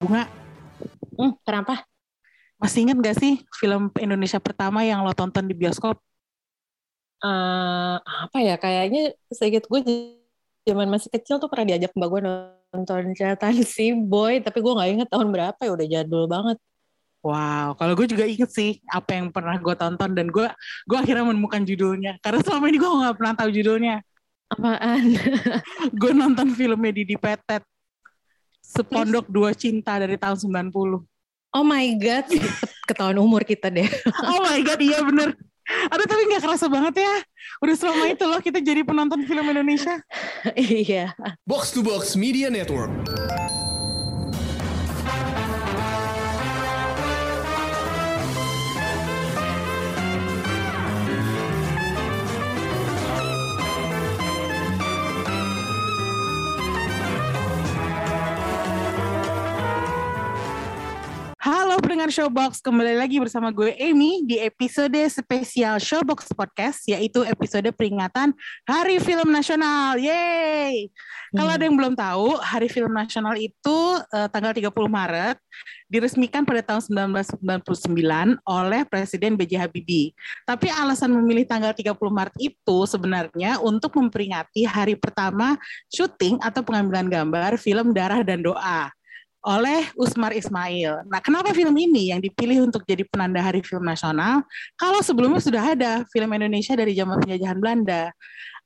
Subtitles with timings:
[0.00, 0.24] Bunga,
[1.20, 1.84] Hmm, kenapa?
[2.56, 6.00] masih inget gak sih film Indonesia pertama yang lo tonton di bioskop?
[7.20, 8.56] Eh, apa ya?
[8.56, 9.80] Kayaknya sedikit gue
[10.64, 14.90] zaman masih kecil tuh pernah diajak mbak gue nonton catatan si boy, tapi gue nggak
[14.96, 16.56] inget tahun berapa ya udah jadul banget.
[17.20, 20.48] Wow, kalau gue juga inget sih apa yang pernah gue tonton dan gue
[20.88, 22.16] gue akhirnya menemukan judulnya.
[22.24, 24.00] Karena selama ini gue nggak pernah tahu judulnya.
[24.50, 25.14] Apaan?
[26.00, 27.62] Gue nonton filmnya Didi Petet.
[28.70, 31.02] Sepondok Dua Cinta dari tahun 90.
[31.50, 32.30] Oh my god,
[32.86, 33.90] ketahuan umur kita deh.
[34.30, 35.34] Oh my god, iya bener.
[35.90, 37.14] Aduh tapi gak kerasa banget ya.
[37.62, 39.98] Udah selama itu loh kita jadi penonton film Indonesia.
[40.54, 41.14] iya.
[41.42, 42.90] Box to Box Media Network.
[62.00, 68.32] Pendengar Showbox, kembali lagi bersama gue Amy di episode spesial Showbox Podcast, yaitu episode peringatan
[68.64, 70.00] Hari Film Nasional.
[70.00, 70.88] Yeay!
[71.36, 71.56] Kalau Hmm.
[71.60, 75.36] ada yang belum tahu, Hari Film Nasional itu eh, tanggal 30 Maret
[75.92, 79.60] diresmikan pada tahun 1999 oleh Presiden B.J.
[79.60, 80.16] Habibie.
[80.48, 85.60] Tapi alasan memilih tanggal 30 Maret itu sebenarnya untuk memperingati hari pertama
[85.92, 88.88] syuting atau pengambilan gambar film Darah dan Doa
[89.40, 91.08] oleh Usmar Ismail.
[91.08, 94.44] Nah, kenapa film ini yang dipilih untuk jadi penanda Hari Film Nasional
[94.76, 98.12] kalau sebelumnya sudah ada film Indonesia dari zaman penjajahan Belanda?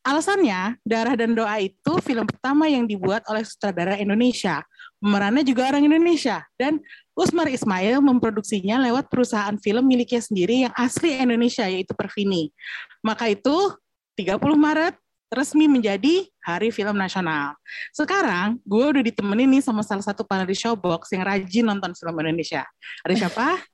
[0.05, 4.61] Alasannya, Darah dan Doa itu film pertama yang dibuat oleh sutradara Indonesia.
[5.01, 6.77] Pemerannya juga orang Indonesia dan
[7.17, 12.53] Usmar Ismail memproduksinya lewat perusahaan film miliknya sendiri yang asli Indonesia yaitu Perfini.
[13.01, 13.73] Maka itu
[14.19, 14.95] 30 Maret
[15.33, 17.57] resmi menjadi Hari Film Nasional.
[17.91, 22.69] Sekarang gue udah ditemenin nih sama salah satu panelis Showbox yang rajin nonton film Indonesia.
[23.01, 23.65] Ada siapa?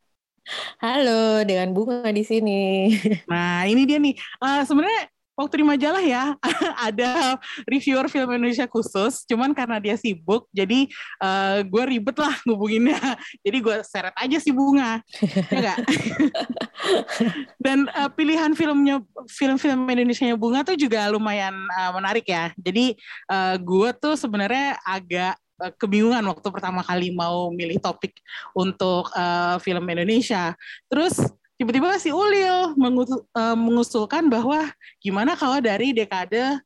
[0.81, 2.91] Halo, dengan bunga di sini.
[3.31, 4.15] Nah ini dia nih.
[4.17, 5.10] Eh, Sebenarnya
[5.41, 6.37] waktu di majalah ya
[6.89, 9.25] ada reviewer film Indonesia khusus.
[9.25, 10.85] Cuman karena dia sibuk, jadi
[11.21, 13.01] eh, gue ribet lah ngubunginnya.
[13.47, 15.01] Jadi gue seret aja si bunga,
[15.49, 15.79] ya nggak?
[17.65, 19.01] Dan eh, pilihan filmnya
[19.33, 22.53] film-film Indonesia bunga tuh juga lumayan eh, menarik ya.
[22.61, 22.95] Jadi
[23.33, 25.35] eh, gue tuh sebenarnya agak
[25.77, 28.17] kebingungan waktu pertama kali mau milih topik
[28.57, 30.57] untuk eh, film Indonesia.
[30.89, 31.21] Terus
[31.61, 34.65] tiba-tiba si Ulil eh, mengusulkan bahwa
[34.97, 36.57] gimana kalau dari dekade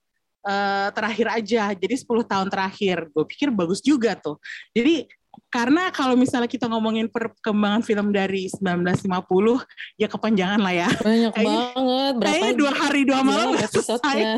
[0.46, 3.10] eh, terakhir aja, jadi 10 tahun terakhir.
[3.10, 4.38] Gue pikir bagus juga tuh.
[4.70, 5.10] Jadi
[5.48, 9.62] karena kalau misalnya kita ngomongin perkembangan film dari 1950,
[9.94, 10.88] ya kepanjangan lah ya.
[10.90, 12.12] Banyak Kayaknya- banget.
[12.18, 14.34] Berapa Kayaknya dua hari dua malam episode-nya?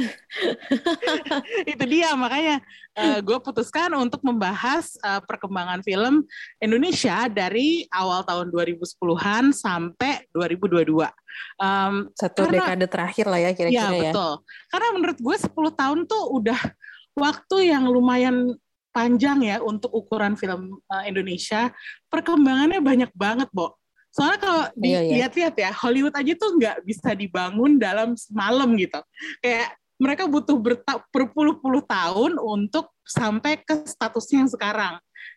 [1.73, 2.61] itu dia makanya
[2.97, 6.25] gue putuskan untuk membahas eh, perkembangan film
[6.61, 11.05] Indonesia dari awal tahun 2010-an sampai 2022.
[11.61, 14.13] Em, Satu Karena- dekade terakhir lah ya ya kira-kira ya.
[14.13, 14.33] betul.
[14.73, 16.61] Karena menurut gue 10 tahun tuh udah
[17.17, 18.57] waktu yang lumayan
[18.97, 21.69] panjang ya untuk ukuran film eh, Indonesia.
[22.09, 23.77] Perkembangannya banyak banget, Bo.
[24.09, 25.29] Soalnya kalau Iya, iya.
[25.29, 28.97] dilihat-lihat ya, Hollywood aja tuh nggak bisa dibangun dalam semalam gitu.
[29.45, 30.57] Kayak mereka butuh
[31.13, 34.95] berpuluh-puluh tahun untuk sampai ke statusnya yang sekarang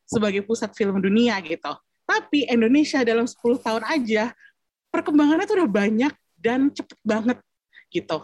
[0.08, 1.76] sebagai pusat film dunia gitu.
[2.08, 4.34] Tapi Indonesia dalam 10 tahun aja
[4.90, 7.38] perkembangannya tuh udah banyak dan cepet banget
[7.94, 8.18] gitu.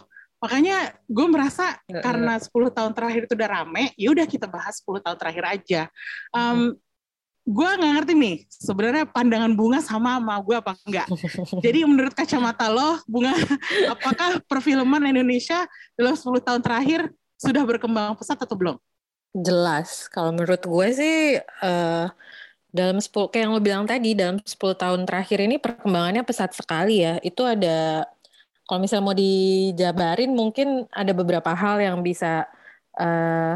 [0.46, 4.78] Makanya gue merasa Iya, karena 10 tahun terakhir itu udah rame, ya udah kita bahas
[4.78, 5.82] 10 tahun terakhir aja.
[6.30, 6.78] Um,
[7.46, 11.08] gue nggak ngerti nih sebenarnya pandangan bunga sama sama gue apa enggak.
[11.66, 13.34] Jadi menurut kacamata lo, bunga,
[13.94, 15.66] apakah perfilman Indonesia
[15.98, 17.10] dalam 10 tahun terakhir
[17.42, 18.78] sudah berkembang pesat atau belum?
[19.34, 20.06] Jelas.
[20.14, 22.08] Kalau menurut gue sih eh
[22.76, 27.02] dalam 10 kayak yang lo bilang tadi dalam 10 tahun terakhir ini perkembangannya pesat sekali
[27.02, 27.18] ya.
[27.24, 28.10] Itu ada
[28.66, 32.50] kalau misalnya mau dijabarin mungkin ada beberapa hal yang bisa
[32.98, 33.56] eh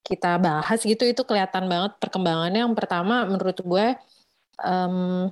[0.00, 2.64] kita bahas gitu itu kelihatan banget perkembangannya.
[2.64, 3.86] Yang pertama menurut gue
[4.64, 5.28] em,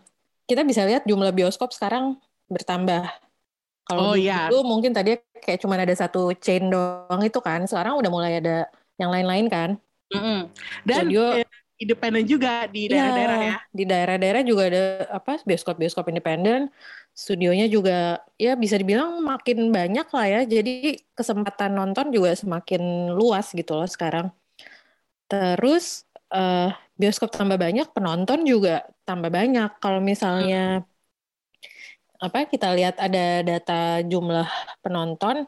[0.48, 3.04] kita bisa lihat jumlah bioskop sekarang bertambah.
[3.88, 4.52] Kalau Oh, iya.
[4.52, 7.64] dulu mungkin tadi kayak cuma ada satu chain doang itu kan.
[7.64, 8.68] Sekarang udah mulai ada
[9.00, 9.70] yang lain-lain kan.
[10.12, 10.52] Mm-mm.
[10.84, 11.48] Dan Studio- eh,
[11.82, 13.54] independen juga di Iya, daerah-daerah ya.
[13.76, 14.80] Di daerah-daerah juga ada
[15.18, 16.60] apa bioskop-bioskop independen.
[17.12, 17.92] Studionya juga
[18.40, 20.40] ya bisa dibilang makin banyak lah ya.
[20.54, 20.70] Jadi
[21.18, 24.26] kesempatan nonton juga semakin luas gitu loh sekarang.
[25.28, 25.84] Terus
[26.32, 26.68] eh,
[27.00, 29.68] bioskop tambah banyak, penonton juga tambah banyak.
[29.82, 30.84] Kalau misalnya
[32.18, 34.46] apa kita lihat ada data jumlah
[34.82, 35.46] penonton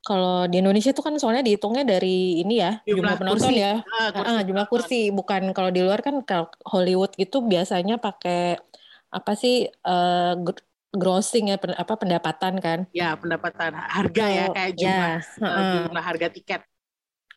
[0.00, 3.62] Kalau di Indonesia tuh kan soalnya dihitungnya dari ini ya jumlah, Jumlah penonton kursi.
[3.64, 3.72] ya.
[3.84, 4.70] Ah, kursi Ah, jumlah penonton.
[4.72, 8.56] kursi bukan kalau di luar kan kalau Hollywood gitu biasanya pakai
[9.12, 10.64] apa sih eh, gr-
[10.96, 12.78] grossing ya pen- apa pendapatan kan.
[12.90, 15.72] Ya, pendapatan harga ya kayak jumlah ya, heeh.
[15.86, 16.60] jumlah harga tiket.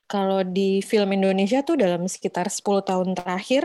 [0.07, 3.63] Kalau di film Indonesia tuh dalam sekitar 10 tahun terakhir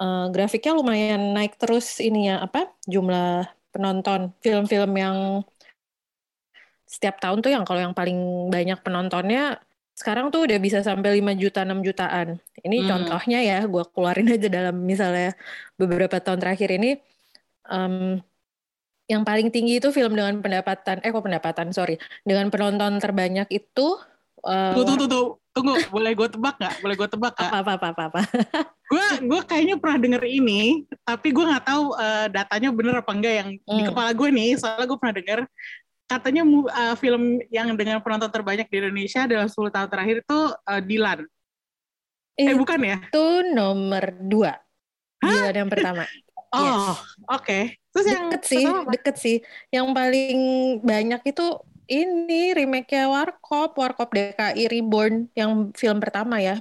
[0.00, 5.16] eh, grafiknya lumayan naik terus ininya apa jumlah penonton film-film yang
[6.88, 8.16] setiap tahun tuh yang kalau yang paling
[8.54, 9.60] banyak penontonnya
[9.98, 12.38] sekarang tuh udah bisa sampai 5 juta 6 jutaan.
[12.64, 12.88] Ini Hmm.
[12.90, 15.34] contohnya ya, gue keluarin aja dalam misalnya
[15.80, 16.96] beberapa tahun terakhir ini
[17.70, 18.22] em,
[19.08, 21.96] yang paling tinggi itu film dengan pendapatan eh kok pendapatan sorry
[22.28, 23.96] dengan penonton terbanyak itu
[24.44, 25.22] eh, Tunggu, tunggu, tunggu,
[25.56, 25.74] tunggu.
[25.88, 26.74] Boleh gue tebak nggak?
[26.84, 27.50] Boleh gue tebak nggak?
[27.50, 28.20] apa apa apa apa.
[28.88, 33.34] Gue gue kayaknya pernah denger ini, tapi gue nggak tahu eh, datanya bener apa enggak
[33.40, 33.88] yang di Hmm.
[33.88, 34.48] kepala gue nih.
[34.60, 35.38] Soalnya gue pernah denger
[36.08, 40.82] katanya eh, film yang dengan penonton terbanyak di Indonesia dalam 10 tahun terakhir itu eh,
[40.82, 41.20] Dilan.
[42.38, 42.96] Eh bukan ya?
[43.04, 44.56] Itu nomor dua.
[45.20, 46.08] Dilan yang pertama.
[46.48, 46.96] Oh,
[47.28, 47.76] oke.
[47.92, 48.92] Terus yang Deket sih, pertama apa?
[48.96, 49.36] deket sih.
[49.68, 50.38] Yang paling
[50.80, 51.46] banyak itu
[51.92, 56.56] ini remake-nya Warkop, Warkop DKI Reborn yang film pertama ya.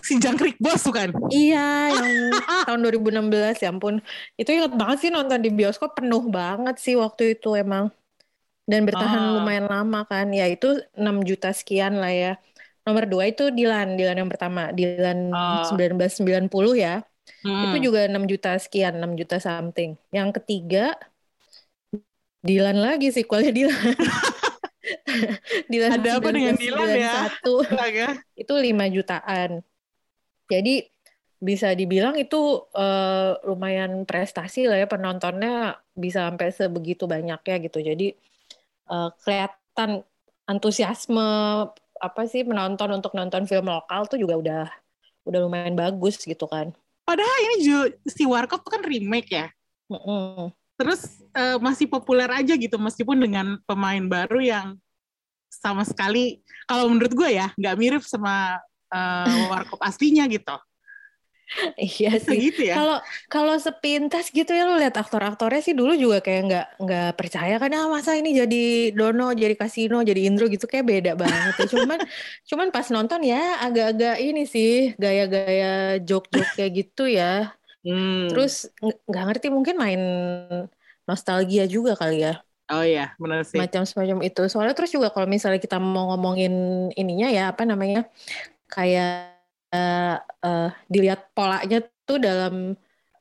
[0.00, 1.12] si Jangkrik Bos bukan?
[1.32, 2.08] Iya, yang
[2.68, 4.00] tahun 2016 ya ampun.
[4.40, 7.92] Itu inget banget sih nonton di bioskop penuh banget sih waktu itu emang.
[8.66, 9.32] Dan bertahan Ah.
[9.38, 10.34] lumayan lama kan.
[10.34, 12.32] Ya itu 6 juta sekian lah ya.
[12.82, 14.70] Nomor dua itu Dilan, Dilan yang pertama.
[14.70, 15.62] Dilan Oh.
[15.70, 17.02] 1990 ya.
[17.42, 17.70] Hmm.
[17.70, 19.94] Itu juga 6 juta sekian, 6 juta something.
[20.10, 20.94] Yang ketiga,
[22.42, 23.94] Dilan lagi sequelnya Dilan.
[25.70, 27.26] Dilan Ada apa dengan Dilan ya?
[27.42, 28.08] 1991 Astaga.
[28.38, 29.50] itu 5 jutaan.
[30.46, 30.74] Jadi
[31.36, 32.38] bisa dibilang itu
[32.72, 37.82] eh, lumayan prestasi lah ya penontonnya bisa sampai sebegitu banyaknya gitu.
[37.82, 38.14] Jadi
[38.90, 39.90] eh, kelihatan
[40.46, 41.28] antusiasme
[41.96, 44.64] apa sih penonton untuk nonton film lokal tuh juga udah
[45.26, 46.70] udah lumayan bagus gitu kan.
[47.06, 49.46] Padahal ini ju- si Warkop kan remake ya.
[49.90, 50.50] Mm-mm.
[50.76, 54.66] Terus eh, masih populer aja gitu meskipun dengan pemain baru yang
[55.48, 58.60] sama sekali kalau menurut gue ya nggak mirip sama
[58.92, 60.54] eh, Warkop aslinya gitu.
[61.78, 62.36] Iya sih.
[62.50, 62.74] gitu ya.
[62.76, 62.96] Kalau
[63.30, 67.70] kalau sepintas gitu ya lu lihat aktor-aktornya sih dulu juga kayak nggak nggak percaya kan
[67.78, 68.56] ah masa ini jadi
[68.98, 71.66] Dono, jadi Kasino, jadi Indro gitu kayak beda banget ya.
[71.72, 71.98] Cuman
[72.50, 77.54] cuman pas nonton ya agak-agak ini sih gaya-gaya joke-joke kayak gitu ya.
[77.86, 78.26] Hmm.
[78.30, 78.52] Terus
[78.82, 80.00] ng- nggak ngerti mungkin main
[81.08, 82.32] nostalgia juga kali ya.
[82.70, 83.58] oh iya benar sih.
[83.60, 84.40] Macam semacam itu.
[84.52, 86.52] Soalnya terus juga kalau misalnya kita mau ngomongin
[86.98, 88.10] ininya ya apa namanya?
[88.72, 89.35] kayak
[89.72, 92.74] eh, dilihat polanya tuh dalam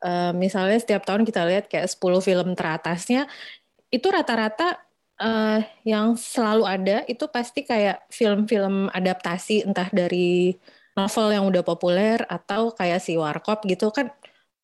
[0.05, 3.25] eh, misalnya setiap tahun kita lihat kayak 10 film teratasnya
[3.89, 4.77] itu rata-rata
[5.21, 10.55] eh, yang selalu ada itu pasti kayak film-film adaptasi entah dari
[10.95, 14.11] novel yang udah populer atau kayak si Warkop gitu kan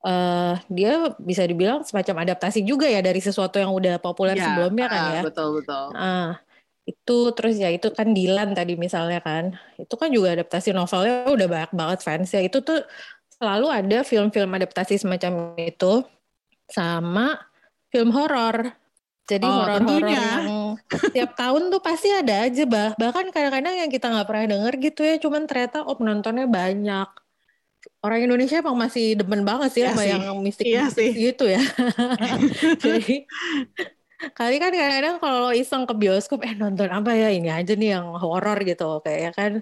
[0.05, 4.85] eh, dia bisa dibilang semacam adaptasi juga ya dari sesuatu yang udah populer Iya, sebelumnya
[4.89, 5.21] kan ah, ya.
[5.23, 5.85] Betul betul.
[5.95, 6.31] Ah,
[6.89, 9.55] itu terus ya itu kan Dilan tadi misalnya kan.
[9.79, 12.41] Itu kan juga adaptasi novelnya udah banyak banget fansnya.
[12.45, 12.81] Itu tuh
[13.37, 16.05] selalu ada film-film adaptasi semacam itu
[16.69, 17.37] sama
[17.91, 18.73] film horor.
[19.29, 20.43] Jadi Oh, horor-horor yang
[21.15, 22.91] tiap tahun tuh pasti ada aja bah.
[22.99, 27.07] Bahkan kadang-kadang yang kita nggak pernah denger gitu ya, cuman ternyata oh penontonnya banyak.
[28.01, 30.09] Orang Indonesia emang masih demen banget sih Iya sama sih.
[30.13, 31.09] yang mistik Iya sih.
[31.13, 31.61] gitu ya.
[32.83, 33.25] Jadi
[34.37, 38.13] kali kan kadang-kadang kalau iseng ke bioskop eh nonton apa ya ini aja nih yang
[38.13, 39.53] horor gitu kayak kan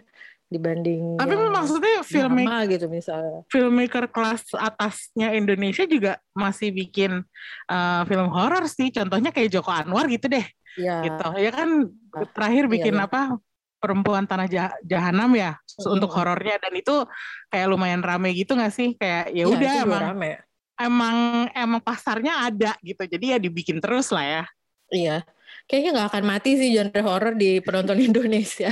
[0.49, 3.45] dibanding Tapi yang maksudnya filmmaker gitu misalnya.
[3.53, 7.21] filmmaker kelas atasnya Indonesia juga masih bikin
[7.69, 8.89] uh, film horor sih.
[8.89, 10.41] Contohnya kayak Joko Anwar gitu deh.
[10.73, 11.05] Ya.
[11.05, 11.27] Gitu.
[11.37, 11.69] Ya kan
[12.33, 13.05] terakhir iya, bikin iya.
[13.05, 13.37] apa?
[13.79, 15.95] Perempuan Tanah Jah- Jahanam ya Mm-mm.
[15.95, 17.07] untuk horornya dan itu
[17.47, 18.97] kayak lumayan rame gitu nggak sih?
[18.97, 20.48] Kayak ya Iya, udah emang rame.
[20.79, 23.03] Emang emang pasarnya ada gitu.
[23.03, 24.43] Jadi ya dibikin terus lah ya.
[24.89, 25.17] Iya.
[25.69, 28.71] Kayaknya nggak akan mati sih genre horor di penonton Indonesia.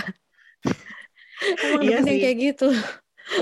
[1.37, 2.17] Emang Iya sih.
[2.17, 2.69] kayak gitu.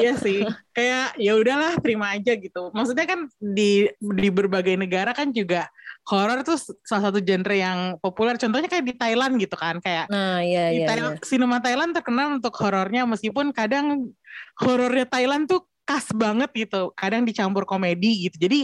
[0.02, 0.42] Iya sih,
[0.74, 2.74] kayak ya udahlah terima aja gitu.
[2.74, 5.70] Maksudnya kan di di berbagai negara kan juga
[6.10, 8.34] horor tuh salah satu genre yang populer.
[8.34, 10.88] Contohnya kayak di Thailand gitu kan, kayak Nah, iya di iya.
[10.90, 11.26] Thailand, iya.
[11.30, 14.10] sinema Thailand terkenal untuk horornya meskipun kadang
[14.58, 16.92] horornya Thailand tuh khas banget gitu.
[16.94, 18.38] Kadang dicampur komedi gitu.
[18.42, 18.60] Jadi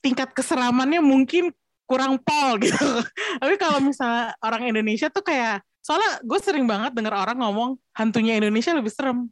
[0.00, 1.52] tingkat keseramannya mungkin
[1.84, 2.88] kurang pol gitu.
[3.40, 8.40] Tapi kalau misalnya orang Indonesia tuh kayak soalnya gue sering banget denger orang ngomong hantunya
[8.40, 9.28] Indonesia lebih serem.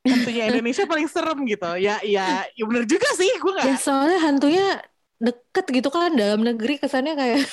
[0.00, 1.76] Hantunya Indonesia paling serem gitu.
[1.76, 3.80] Ya ya ya bener juga sih gue Ya nggak.
[3.80, 4.66] soalnya hantunya
[5.20, 7.44] deket gitu kan dalam negeri kesannya kayak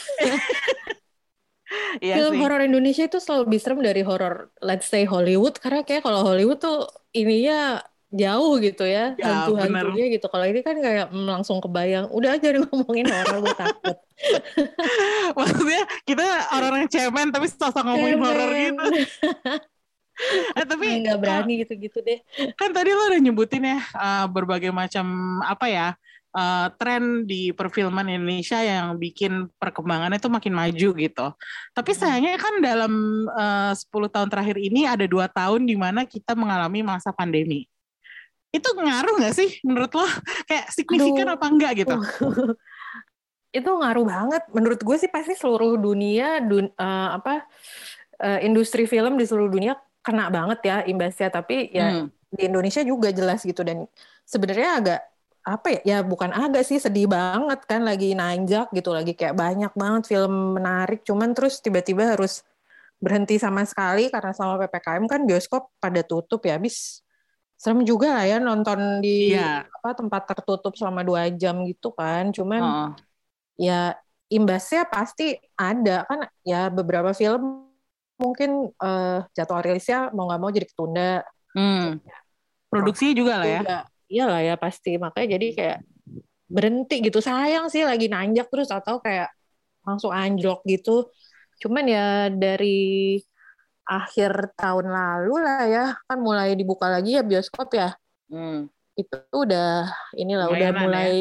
[1.99, 5.99] Iya film horor Indonesia itu selalu lebih serem dari horor let's say Hollywood karena kayak
[5.99, 11.27] kalau Hollywood tuh ininya jauh gitu ya Ya, hantu-hantunya gitu kalau ini kan kayak mm,
[11.27, 13.97] langsung kebayang udah aja ngomongin horor gue takut
[15.37, 18.85] Maksudnya kita orang yang cemen tapi sosok ngomongin horor gitu.
[20.57, 22.17] Eh, tapi nggak berani gitu-gitu deh
[22.57, 25.05] kan tadi lo udah nyebutin ya uh, berbagai macam
[25.45, 25.87] apa ya
[26.33, 31.27] uh, tren di perfilman Indonesia yang bikin perkembangannya tuh makin maju gitu.
[31.73, 32.93] Tapi sayangnya kan dalam
[33.29, 37.69] uh, 10 tahun terakhir ini ada dua tahun di mana kita mengalami masa pandemi.
[38.57, 40.07] Itu ngaruh nggak sih menurut lo?
[40.49, 41.35] Kayak signifikan Aduh.
[41.37, 41.95] apa enggak gitu?
[43.57, 47.47] itu ngaruh banget menurut gue sih pasti seluruh dunia dun, eh, apa
[48.21, 49.73] eh, industri film di seluruh dunia
[50.03, 52.07] kena banget ya imbasnya tapi ya Hmm.
[52.27, 53.87] di Indonesia juga jelas gitu dan
[54.27, 55.01] sebenarnya agak
[55.47, 59.71] apa ya ya bukan agak sih sedih banget kan lagi nanjak gitu lagi kayak banyak
[59.79, 62.43] banget film menarik cuman terus tiba-tiba harus
[62.99, 66.99] berhenti sama sekali karena sama PPKM kan bioskop pada tutup ya habis
[67.57, 69.65] serem juga lah ya nonton di Iya.
[69.65, 72.89] apa tempat tertutup selama dua jam gitu kan cuman Heeh.
[73.57, 73.81] ya
[74.29, 77.65] imbasnya pasti ada kan ya beberapa film
[78.21, 81.25] mungkin eh, jadwal rilisnya mau nggak mau jadi ketunda
[81.57, 81.97] Hmm.
[82.69, 83.59] Produksinya juga lah ya.
[83.65, 83.77] Juga,
[84.11, 85.77] iyalah ya pasti makanya jadi kayak
[86.45, 89.33] berhenti gitu sayang sih lagi nanjak terus atau kayak
[89.81, 91.09] langsung anjlok gitu
[91.57, 93.17] cuman ya dari
[93.87, 95.85] akhir tahun lalu lah ya.
[96.05, 97.95] Kan mulai dibuka lagi ya bioskop ya.
[98.27, 98.67] Hmm.
[98.97, 101.11] itu udah inilah udah Lumayanan mulai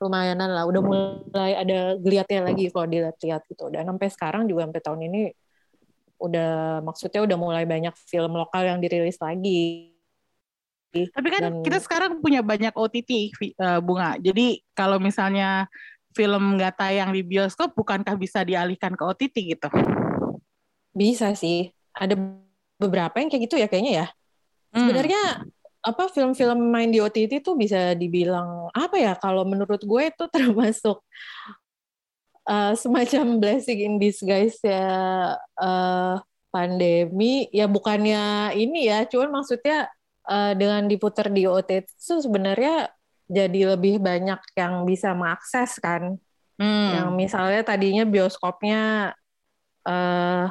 [0.00, 0.64] lumayanan lah.
[0.64, 3.68] Udah mulai ada geliatnya lagi kalau dilihat-lihat gitu.
[3.68, 5.20] Dan sampai sekarang juga sampai tahun ini
[6.18, 9.92] udah maksudnya udah mulai banyak film lokal yang dirilis lagi.
[10.88, 13.10] Tapi kan Dan- kita sekarang punya banyak OTT
[13.44, 14.16] eh, bunga.
[14.16, 15.68] Jadi kalau misalnya
[16.16, 19.68] film nggak tayang di bioskop, bukankah bisa dialihkan ke OTT gitu?
[20.98, 22.14] bisa sih ada
[22.78, 24.08] beberapa yang kayak gitu ya kayaknya ya
[24.68, 24.84] Hmm.
[24.84, 25.48] sebenarnya
[25.80, 31.00] apa film-film main di OTT itu bisa dibilang apa ya kalau menurut gue itu termasuk
[32.44, 34.84] uh, semacam blessing in disguise ya
[35.56, 36.20] uh,
[36.52, 39.88] pandemi ya bukannya ini ya cuman maksudnya
[40.28, 42.92] uh, dengan diputar di OTT itu sebenarnya
[43.24, 46.20] jadi lebih banyak yang bisa mengakses kan
[46.58, 46.90] Hmm.
[46.90, 49.14] yang misalnya tadinya bioskopnya
[49.86, 50.46] eh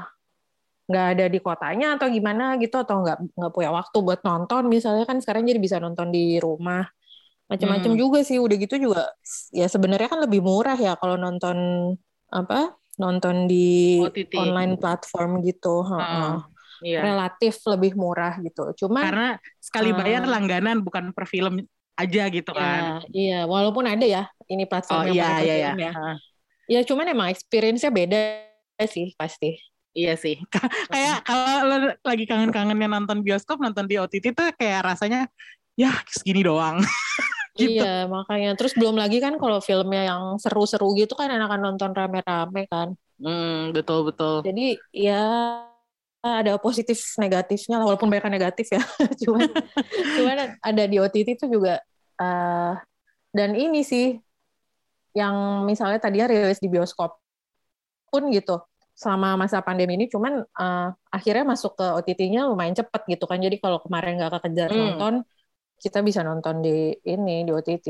[0.87, 5.03] nggak ada di kotanya atau gimana gitu atau nggak nggak punya waktu buat nonton misalnya
[5.03, 6.87] kan sekarang jadi bisa nonton di rumah
[7.51, 7.99] macam-macam Hmm.
[7.99, 9.03] juga sih udah gitu juga
[9.51, 11.57] ya sebenarnya kan lebih murah ya kalau nonton
[12.31, 14.33] apa nonton di OTT.
[14.35, 16.01] online platform gitu heeh.
[16.01, 16.37] Ah,
[16.83, 16.99] iya.
[17.03, 19.27] relatif lebih murah gitu cuman Karena
[19.59, 20.31] sekali bayar Ah.
[20.39, 21.61] langganan bukan per film
[21.97, 23.01] aja gitu kan.
[23.01, 25.71] ya, iya walaupun ada ya ini platform Oh yang iya iya iya.
[25.75, 25.91] ya
[26.67, 28.19] ya cuman emang experience-nya beda
[28.85, 29.55] sih pasti
[29.97, 30.37] Iya sih.
[30.93, 31.75] kayak kalau lo
[32.05, 35.25] lagi kangen-kangennya nonton bioskop, nonton di OTT tuh kayak rasanya
[35.73, 36.77] ya segini doang.
[37.57, 37.81] Gitu.
[37.81, 38.53] Iya, makanya.
[38.53, 42.93] Terus belum lagi kan kalau filmnya yang seru-seru gitu kan enakan nonton rame-rame kan.
[43.17, 44.45] Hmm, betul betul.
[44.45, 45.25] Jadi ya
[46.21, 48.81] ada positif negatifnya lah, walaupun banyak negatif ya.
[49.25, 49.49] cuman,
[50.21, 51.81] cuman ada di OTT itu juga
[52.21, 52.73] eh,
[53.33, 54.21] dan ini sih
[55.17, 57.17] yang misalnya tadinya rilis di bioskop
[58.13, 58.61] pun gitu
[58.97, 63.37] selama masa pandemi ini cuman eh, akhirnya masuk ke OTT-nya lumayan cepet gitu kan.
[63.37, 64.79] Jadi kalau kemarin nggak kekejar Hmm.
[64.97, 65.13] nonton,
[65.77, 67.87] kita bisa nonton di ini di OTT.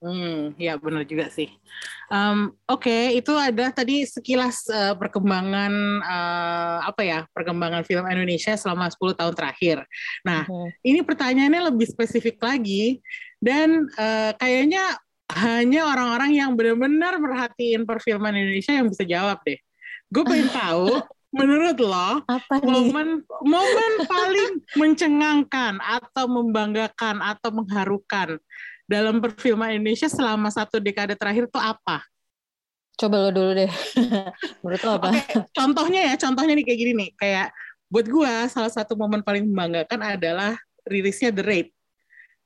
[0.00, 1.52] Hmm, ya benar juga sih.
[2.08, 8.88] Em, Oke, itu ada tadi sekilas eh, perkembangan eh, apa ya perkembangan film Indonesia selama
[8.88, 9.84] 10 tahun terakhir.
[10.24, 10.72] Nah, Hmm.
[10.80, 13.04] ini pertanyaannya lebih spesifik lagi
[13.44, 14.96] dan eh, kayaknya
[15.36, 19.60] hanya orang-orang yang benar-benar merhatiin perfilman Indonesia yang bisa jawab deh.
[20.10, 20.98] Gue pengen tahu,
[21.30, 22.66] menurut lo Apa nih?
[22.66, 23.08] momen
[23.46, 28.42] momen paling mencengangkan atau membanggakan atau mengharukan
[28.90, 32.02] dalam perfilman Indonesia selama satu dekade terakhir itu apa?
[32.98, 33.70] Coba lo dulu deh.
[34.66, 35.08] Menurut lo apa?
[35.14, 37.48] Oke, contohnya ya, contohnya nih kayak gini nih, kayak
[37.86, 41.68] buat gua salah satu momen paling membanggakan adalah rilisnya The Raid.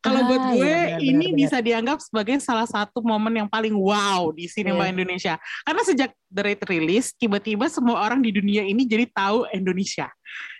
[0.04, 1.38] Kalau Ah, buat gue iya, benar, ini benar, benar.
[1.40, 4.92] bisa dianggap sebagai salah satu momen yang paling wow di sinema Iya.
[4.92, 5.34] Indonesia.
[5.64, 10.12] Karena sejak The Raid rilis, tiba-tiba semua orang di dunia ini jadi tahu Indonesia.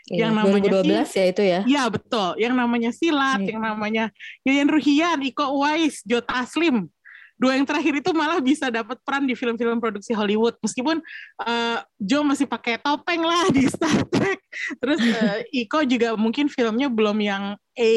[0.08, 1.60] Iya, yang namanya 2012 ya itu ya.
[1.68, 3.52] Ya betul, yang namanya Silat, Iya.
[3.52, 4.04] yang namanya
[4.44, 6.88] Yayan Ruhian, Iko Uwais, Joe Taslim.
[7.34, 10.54] Dua yang terakhir itu malah bisa dapat peran di film-film produksi Hollywood.
[10.62, 11.02] Meskipun
[11.42, 14.38] eh, Joe masih pakai topeng lah di Star Trek.
[14.78, 17.90] Terus eh, Iko juga mungkin filmnya belum yang A,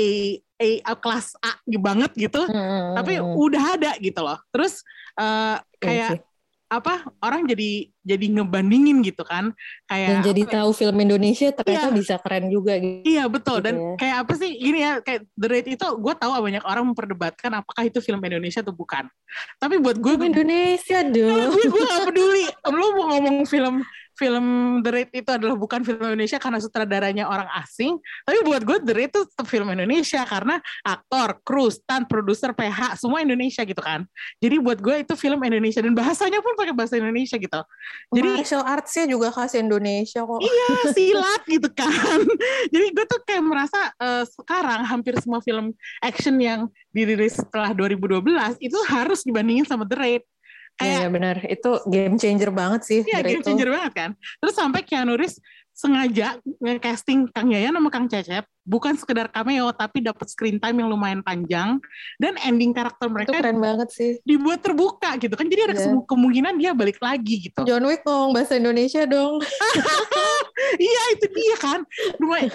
[0.57, 2.41] A, A kelas A banget gitu.
[2.43, 4.37] Hmm, Tapi udah ada gitu loh.
[4.49, 4.81] Terus
[5.15, 6.21] eh, Iya kayak sih.
[6.67, 10.55] apa orang jadi jadi ngebandingin gitu kan kayak Dan jadi apa ya?
[10.59, 11.95] tahu film Indonesia ternyata Iya.
[11.95, 13.07] bisa keren juga gitu.
[13.07, 13.95] Iya betul dan Gitu ya.
[13.95, 17.83] kayak apa sih gini ya kayak The Raid itu gue tahu banyak orang memperdebatkan apakah
[17.83, 19.07] itu film Indonesia atau bukan.
[19.55, 21.55] Tapi buat gue Film Indonesia dong.
[21.55, 22.45] gue gue gak peduli.
[22.75, 23.79] Lu mau ngomong film
[24.17, 24.45] film
[24.81, 28.01] The Raid itu adalah bukan film Indonesia karena sutradaranya orang asing.
[28.25, 32.97] Tapi buat gue The Raid itu tetap film Indonesia karena aktor, kru, stunt, produser, PH
[32.97, 34.03] semua Indonesia gitu kan.
[34.41, 37.61] Jadi buat gue itu film Indonesia dan bahasanya pun pakai bahasa Indonesia gitu.
[38.17, 40.39] Jadi martial arts-nya juga khas Indonesia kok.
[40.41, 42.19] Iya silat gitu kan.
[42.73, 45.71] Jadi gue tuh kayak merasa eh, sekarang hampir semua film
[46.01, 50.23] action yang dirilis setelah 2012 itu harus dibandingin sama The Raid.
[50.77, 51.35] Iya Kayak ya, benar.
[51.43, 53.01] Itu game changer banget sih.
[53.01, 53.47] Iya game itu.
[53.49, 54.11] changer banget kan.
[54.37, 55.41] Terus sampai Keanu Reeves
[55.71, 60.89] sengaja nge-casting Kang Yayan sama Kang Cecep bukan sekedar cameo tapi dapat screen time yang
[60.89, 61.77] lumayan panjang
[62.17, 64.17] dan ending karakter Itu mereka keren banget sih.
[64.21, 65.45] dibuat terbuka gitu kan.
[65.45, 65.79] Jadi ada Iya.
[65.79, 67.61] kesemu- kemungkinan dia balik lagi gitu.
[67.63, 69.37] John Wick ngomong bahasa Indonesia dong.
[70.81, 71.79] iya itu dia kan.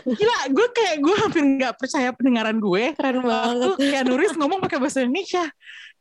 [0.02, 2.90] Gila gue kayak gue hampir nggak percaya pendengaran gue.
[2.92, 3.76] Keren banget.
[3.78, 5.46] Keanu Reeves ngomong pakai bahasa Indonesia.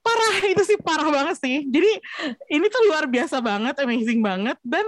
[0.01, 1.65] Parah itu sih parah banget sih.
[1.70, 1.91] Jadi
[2.50, 4.86] ini tuh luar biasa banget, amazing banget dan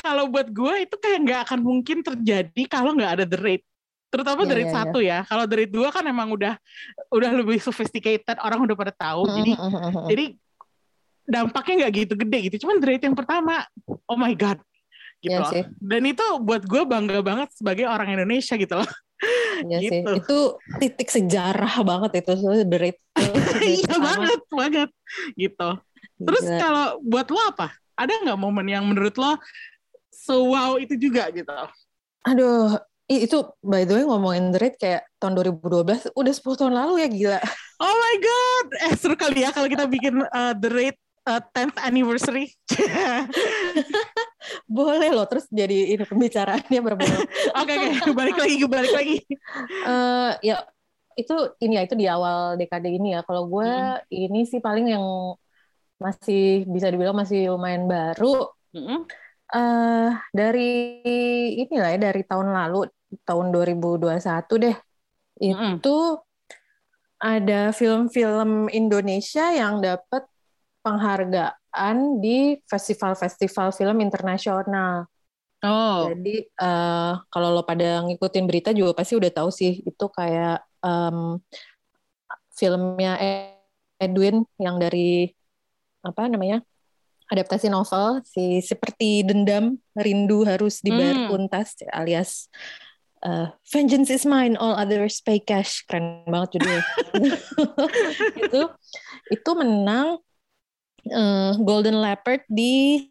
[0.00, 3.62] kalau buat gue itu kayak nggak akan mungkin terjadi kalau nggak ada The Raid.
[4.10, 5.18] Terutama The Raid iya, satu ya.
[5.28, 6.58] Kalau Raid 2 kan emang udah
[7.14, 9.28] udah lebih sophisticated, orang udah pada tahu.
[9.28, 9.52] Hmm, Jadi
[10.10, 10.24] jadi
[11.30, 12.56] dampaknya nggak gitu gede gitu.
[12.66, 14.58] Cuman The Raid yang pertama, oh my god.
[15.20, 15.52] Gitu loh.
[15.52, 15.62] sih.
[15.78, 18.90] Dan itu buat gue bangga banget sebagai orang Indonesia gitu loh.
[19.68, 20.00] Iya sih.
[20.00, 20.12] Gitu.
[20.24, 20.38] Itu
[20.80, 22.32] titik sejarah banget itu
[22.80, 22.98] Raid
[23.76, 24.90] iya banget, banget.
[25.36, 25.68] Gitu.
[26.20, 26.58] Terus Gila.
[26.60, 27.68] kalau buat lo apa?
[27.96, 29.36] Ada nggak momen yang menurut lo
[30.08, 31.52] so wow itu juga gitu?
[32.24, 32.76] Aduh,
[33.08, 37.08] itu by the way ngomongin The Raid kayak tahun 2012, udah 10 tahun lalu ya
[37.08, 37.40] gila.
[37.80, 40.96] Oh my god, eh seru kali ya kalau kita bikin uh, The Raid
[41.26, 42.52] uh, 10th anniversary.
[44.68, 47.16] Boleh loh, terus jadi ini pembicaraannya berbeda.
[47.60, 49.16] Oke oke, balik lagi, balik lagi.
[49.86, 50.54] Eh ya
[51.20, 53.20] itu ini ya itu di awal dekade ini ya.
[53.26, 53.94] Kalau gue Hmm.
[54.14, 55.04] ini sih paling yang
[56.00, 59.10] masih bisa dibilang masih lumayan baru Mm-mm.
[59.50, 60.08] eh
[60.38, 60.62] dari
[61.66, 62.86] inilah ya dari tahun lalu
[63.26, 64.76] tahun 2021 deh
[65.42, 65.96] itu
[67.20, 70.24] ada film-film Indonesia yang dapat
[70.80, 75.06] penghargaan di festival-festival film internasional.
[75.60, 80.64] Oh, Jadi eh, kalau lo pada ngikutin berita juga pasti udah tahu sih itu kayak
[80.80, 81.36] em,
[82.56, 83.20] filmnya
[84.00, 85.28] Edwin yang dari
[86.00, 86.64] apa namanya
[87.28, 91.28] adaptasi novel si seperti dendam rindu harus dibayar Hmm.
[91.28, 92.48] tuntas alias
[93.20, 95.84] eh, Vengeance is mine, all others pay cash.
[95.84, 96.84] Keren banget judulnya.
[98.48, 98.60] itu
[99.28, 100.24] itu menang
[101.02, 103.04] eh, Golden Leopard di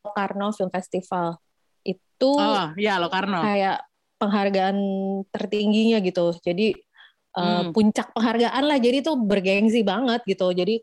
[0.00, 1.36] Locarno Film Festival.
[1.80, 3.40] Itu oh ya lo Karno.
[3.40, 3.84] kayak
[4.16, 4.76] penghargaan
[5.28, 6.32] tertingginya gitu.
[6.40, 6.76] Jadi
[7.34, 7.74] Hmm.
[7.74, 8.78] puncak penghargaan lah.
[8.78, 10.54] Jadi itu bergengsi banget gitu.
[10.54, 10.78] Jadi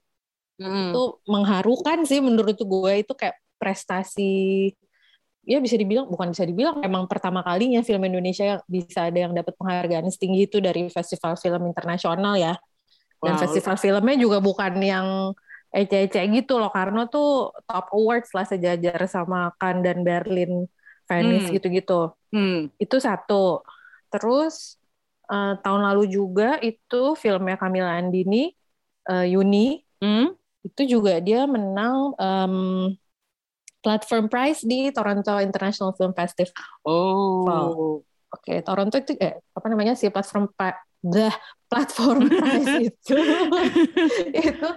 [0.60, 0.92] Mm.
[0.92, 4.70] itu mengharukan sih menurut gue itu kayak prestasi
[5.42, 9.34] ya bisa dibilang bukan bisa dibilang emang pertama kalinya film Indonesia yang bisa ada yang
[9.34, 12.54] dapat penghargaan setinggi itu dari festival film internasional ya
[13.26, 13.42] dan Wow.
[13.42, 15.34] festival filmnya juga bukan yang
[15.72, 20.52] ece-ece gitu loh karena tuh top awards lah sejajar sama Cannes dan Berlin
[21.10, 21.56] Venice Hmm.
[21.56, 21.94] gitu-gitu
[22.32, 22.72] Hmm.
[22.84, 23.64] itu satu
[24.12, 24.80] terus
[25.32, 28.52] eh, tahun lalu juga itu filmnya Camilla Andini
[29.12, 30.34] eh, Yuni Hmm.
[30.68, 32.56] itu juga dia menang em,
[33.82, 36.54] platform prize di Toronto International Film Festival.
[36.86, 38.04] Oh.
[38.32, 40.48] Oke, Toronto itu eh, apa namanya sih platform
[41.02, 41.34] dah
[41.72, 43.16] platform prize itu
[44.44, 44.70] itu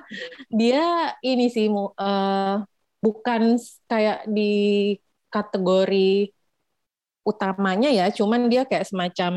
[0.54, 2.62] dia ini sih mu- eh,
[3.02, 3.58] bukan
[3.90, 4.52] kayak di
[5.34, 6.30] kategori
[7.24, 9.32] utamanya ya, cuman dia kayak semacam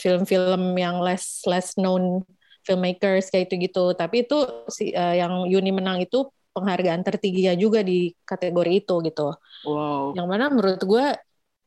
[0.00, 2.24] film-film yang less less known
[2.64, 3.92] filmmakers kayak itu gitu.
[3.92, 4.36] Tapi itu
[4.72, 9.36] si eh, yang Yuni menang itu penghargaan tertingginya juga di kategori itu gitu.
[9.68, 10.16] Wow.
[10.16, 11.06] Yang mana menurut gue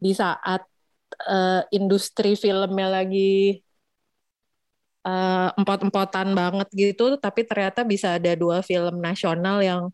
[0.02, 0.66] di saat
[1.30, 3.63] eh, industri filmnya lagi
[5.04, 9.92] eh, empot-empotan banget gitu, tapi ternyata bisa ada dua film nasional yang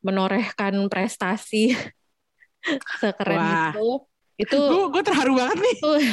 [0.00, 1.74] menorehkan prestasi
[3.02, 3.72] sekeren Wah.
[3.72, 3.88] itu.
[4.40, 4.58] Itu
[4.92, 5.76] Gue terharu banget nih.
[5.76, 5.90] itu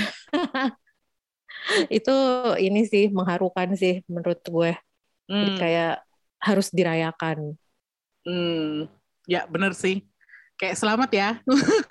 [2.00, 2.16] itu
[2.62, 4.72] ini sih mengharukan sih menurut gue.
[5.28, 5.60] Jadi Hmm.
[5.60, 5.96] kayak
[6.40, 7.60] harus dirayakan.
[8.24, 8.88] Hmm,
[9.28, 10.08] ya bener sih.
[10.56, 11.30] Kayak selamat ya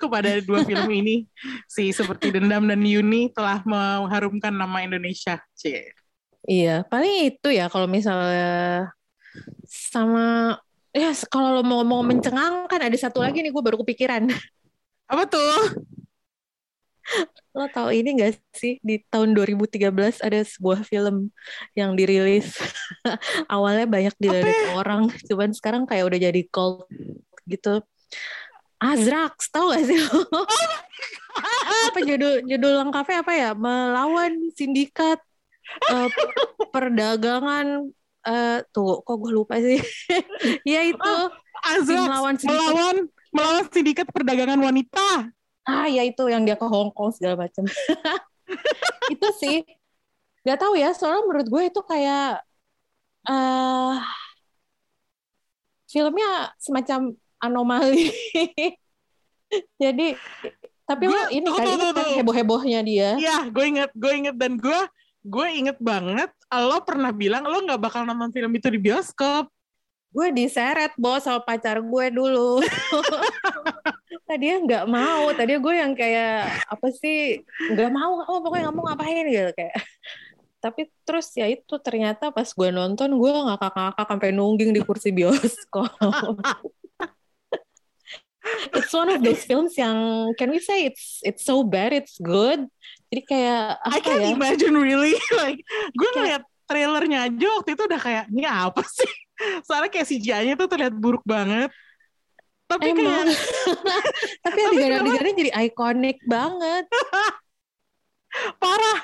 [0.01, 1.29] kepada dua film ini.
[1.69, 5.37] Si Seperti Dendam dan Yuni telah mengharumkan nama Indonesia.
[5.53, 5.93] Cie.
[6.47, 8.87] Iya, paling itu ya kalau misalnya
[9.67, 10.55] sama
[10.97, 14.33] Ya, kalau lo mau mau mencengangkan ada satu lagi nih gue baru kepikiran.
[15.13, 15.85] Apa tuh?
[17.53, 19.93] Lo tau ini gak sih di tahun 2013
[20.25, 21.29] ada sebuah film
[21.77, 22.59] yang dirilis
[23.53, 26.89] awalnya banyak dilirik orang, cuman sekarang kayak udah jadi cult
[27.45, 27.79] gitu.
[28.81, 30.21] Azrax, tau gak sih lo?
[31.93, 33.49] apa judul judul lengkapnya apa ya?
[33.53, 35.21] Melawan sindikat
[35.91, 36.07] uh,
[36.73, 37.89] perdagangan
[38.27, 39.79] uh, tuh kok gue lupa sih.
[40.71, 41.31] ya itu oh,
[41.63, 42.59] Azrax melawan sindikat.
[42.59, 42.95] melawan
[43.31, 45.31] melawan sindikat perdagangan wanita.
[45.67, 47.67] Ah ya itu yang dia ke Hong Kong segala macam
[49.13, 49.63] itu sih.
[50.47, 52.39] Nggak tahu ya soalnya menurut gue itu kayak
[53.27, 53.99] uh,
[55.91, 58.11] filmnya semacam anomali.
[59.81, 60.15] Jadi
[60.87, 63.09] tapi gue, lo ini kan inget kan heboh-hebohnya dia.
[63.19, 64.79] Iya gue inget gue inget dan gue
[65.27, 69.51] gue inget banget lo pernah bilang lo nggak bakal nonton film itu di bioskop.
[70.07, 72.63] Gue diseret bos sama pacar gue dulu.
[74.27, 77.39] Tadi nggak mau tadi gue yang kayak apa sih
[77.71, 79.75] nggak mau oh pokoknya nggak mau ngapain gitu kayak.
[80.59, 85.87] Tapi terus ya itu ternyata pas gue nonton gue ngakak-ngakak sampai nungging di kursi bioskop.
[88.75, 92.67] It's one of those films yang can we say it's it's so bad it's good
[93.07, 94.29] jadi kayak apa I can't ya?
[94.35, 95.59] imagine really like
[95.95, 99.11] gue ngeliat trailernya aja waktu itu udah kayak ini apa sih
[99.65, 101.71] soalnya kayak CGI-nya tuh terlihat buruk banget
[102.67, 102.99] tapi Emang.
[102.99, 103.25] kayak
[104.45, 106.83] tapi adegan-adegannya jadi ikonik banget
[108.61, 108.99] parah.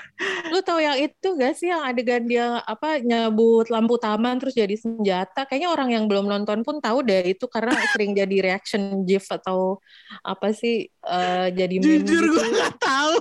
[0.52, 1.70] Lu tahu yang itu gak sih?
[1.70, 5.46] Yang adegan dia apa nyabut lampu taman terus jadi senjata?
[5.48, 9.82] Kayaknya orang yang belum nonton pun tahu deh itu karena sering jadi reaction gif atau
[10.22, 12.34] apa sih uh, jadi meme jujur gitu.
[12.38, 13.16] gue gak tahu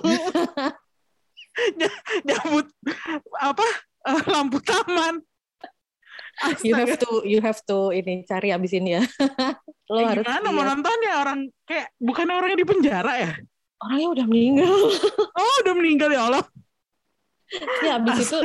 [2.27, 2.66] nyabut
[3.40, 3.66] apa
[4.09, 5.20] uh, lampu taman.
[6.33, 6.64] Astaga.
[6.64, 9.03] you have to you have to ini cari abis ini ya.
[9.92, 11.40] Lo eh, harus gimana mau nonton ya orang?
[11.68, 13.33] Kayak bukan orangnya di penjara ya
[13.83, 14.75] orangnya udah meninggal
[15.38, 16.45] oh udah meninggal ya Allah
[17.85, 18.38] ya abis itu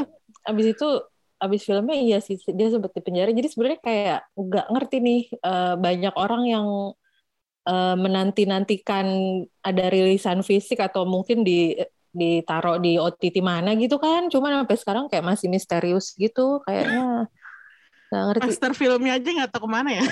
[0.48, 0.90] abis itu
[1.38, 5.76] abis filmnya iya sih dia sempat di penjara jadi sebenarnya kayak nggak ngerti nih uh,
[5.78, 6.68] banyak orang yang
[7.70, 9.06] uh, menanti nantikan
[9.62, 11.78] ada rilisan fisik atau mungkin di
[12.18, 17.30] ditaruh di OTT mana gitu kan cuman sampai sekarang kayak masih misterius gitu kayaknya
[18.08, 18.44] Gak ngerti.
[18.48, 20.06] Master filmnya aja nggak tahu ke mana ya?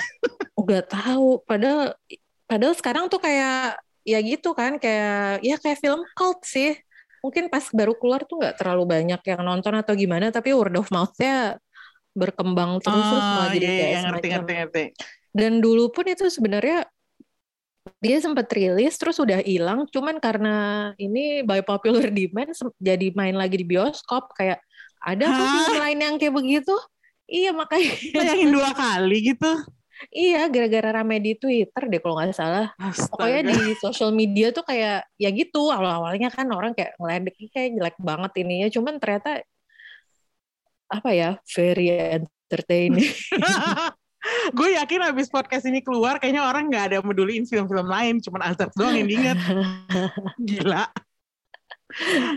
[0.68, 1.40] Gak tahu.
[1.48, 1.96] Padahal
[2.44, 6.78] padahal sekarang tuh kayak ya gitu kan kayak ya kayak film cult sih.
[7.20, 10.86] Mungkin pas baru keluar tuh nggak terlalu banyak yang nonton atau gimana, tapi word of
[10.94, 11.58] mouth-nya
[12.14, 14.84] berkembang terus oh, terus malah jadi iya, kayak iya, ngerti, ngerti, ngerti.
[15.36, 16.86] Dan dulu pun itu sebenarnya
[18.00, 22.50] dia sempat rilis terus udah hilang cuman karena ini by popular demand
[22.82, 24.58] jadi main lagi di bioskop kayak
[24.98, 26.74] ada kok film lain yang kayak begitu
[27.26, 27.92] Iya makanya.
[28.14, 29.50] Bayangin dua kali gitu.
[30.12, 32.68] Iya, gara-gara rame di Twitter deh kalau nggak salah.
[32.76, 33.10] Astaga.
[33.16, 35.72] Pokoknya di sosial media tuh kayak ya gitu.
[35.72, 38.68] Awal-awalnya kan orang kayak ngeledek kayak jelek banget ininya.
[38.68, 39.40] Cuman ternyata
[40.86, 43.10] apa ya, very entertaining.
[44.58, 48.42] gue yakin abis podcast ini keluar kayaknya orang nggak ada yang meduliin film-film lain cuman
[48.50, 49.38] Azrax doang yang diinget
[50.42, 50.90] gila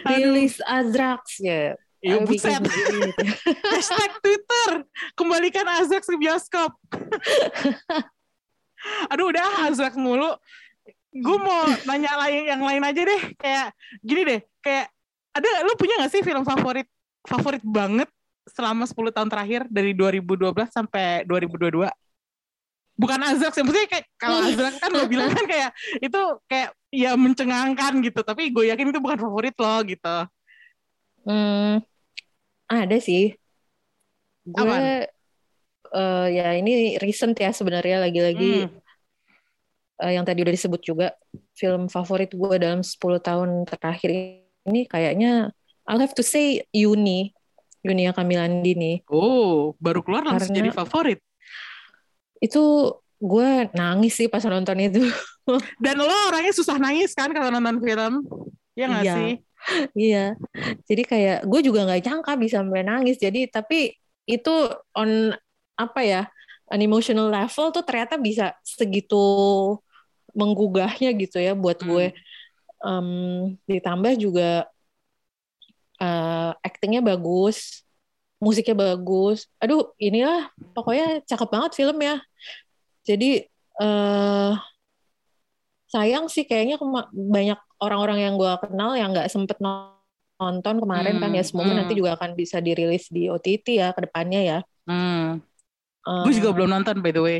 [0.05, 2.63] rilis Azrax ya Iya buset.
[3.75, 4.87] Hashtag Twitter.
[5.19, 6.71] Kembalikan Azrax ke bioskop.
[9.11, 10.31] Aduh udah Azrax mulu.
[11.11, 13.21] Gue mau nanya lain yang lain aja deh.
[13.35, 14.39] Kayak gini deh.
[14.63, 14.95] Kayak
[15.35, 16.87] ada lu punya gak sih film favorit
[17.27, 18.07] favorit banget
[18.49, 21.91] selama 10 tahun terakhir dari 2012 sampai 2022?
[22.99, 25.71] Bukan Azrax ya, maksudnya kayak kalau Azrax kan lo bilang kan kayak
[26.03, 30.17] itu kayak ya mencengangkan gitu, tapi gue yakin itu bukan favorit lo gitu.
[31.23, 31.79] Hmm,
[32.67, 33.39] ada sih.
[34.53, 35.07] Gue
[35.93, 38.77] uh, ya ini recent ya sebenarnya lagi-lagi hmm.
[40.01, 41.07] uh, yang tadi udah disebut juga
[41.53, 44.09] film favorit gue dalam 10 tahun terakhir
[44.69, 45.53] ini kayaknya
[45.89, 47.33] I'll have to say Yuni.
[47.79, 49.07] Yunia Kamilandini.
[49.07, 51.19] Oh, baru keluar langsung Karena jadi favorit.
[52.43, 52.91] Itu
[53.23, 54.99] gue nangis sih pas nonton itu.
[55.83, 58.27] Dan lo orangnya susah nangis kan kalau nonton film?
[58.75, 59.15] Ya nggak iya.
[59.15, 59.31] sih?
[59.95, 60.25] iya
[60.87, 64.51] jadi kayak gue juga nggak nyangka bisa sampai nangis jadi tapi itu
[64.95, 65.35] on
[65.79, 66.21] apa ya
[66.69, 69.17] an emotional level tuh ternyata bisa segitu
[70.35, 72.13] menggugahnya gitu ya buat gue.
[72.79, 74.71] Um, ditambah juga
[75.99, 77.83] uh, actingnya bagus
[78.39, 79.51] musiknya bagus.
[79.59, 82.15] Aduh inilah pokoknya cakep banget film ya.
[83.03, 83.43] Jadi
[83.83, 84.55] uh,
[85.91, 86.79] sayang sih kayaknya
[87.11, 89.98] banyak orang-orang yang gue kenal yang nggak sempet nonton
[90.39, 91.79] kemarin hmm, kan ya hmm, semoga hmm.
[91.83, 94.59] nanti juga akan bisa dirilis di OTT ya ke depannya ya.
[94.87, 95.43] Hmm.
[96.07, 97.39] Uh, gue juga belum nonton by the way.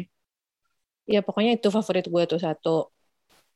[1.10, 2.92] ya pokoknya itu favorit gue tuh satu.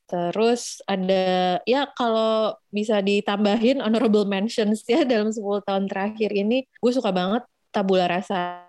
[0.09, 6.91] Terus ada ya kalau bisa ditambahin honorable mentions ya dalam 10 tahun terakhir ini gue
[6.95, 8.65] suka banget Tabula Rasa.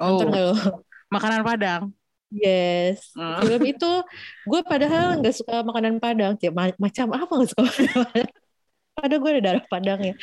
[0.00, 0.54] Oh, Nonton gak lo?
[1.10, 1.82] makanan Padang.
[2.30, 3.10] Yes.
[3.18, 3.42] Hmm.
[3.42, 3.90] Film itu
[4.46, 6.38] gue padahal nggak suka makanan Padang.
[6.38, 8.30] Ya, ma- macam apa nggak suka makanan Padang?
[9.00, 10.14] Padahal gue ada darah Padang ya.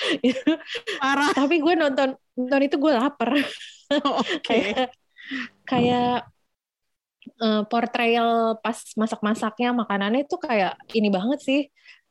[1.01, 1.29] Parah.
[1.33, 3.29] Tapi gue nonton nonton itu gue lapar.
[3.89, 4.37] Oke.
[4.47, 4.93] kayak
[5.65, 6.29] kayak
[7.41, 11.61] eh, portrayal pas masak-masaknya makanannya itu kayak ini banget sih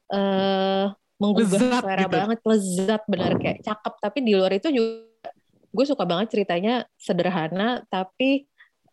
[0.07, 0.85] eh
[1.16, 2.12] menggugah Lezat selera gitu.
[2.12, 5.33] banget lezat bener kayak cakep tapi di luar itu juga
[5.72, 8.44] gue suka banget ceritanya sederhana tapi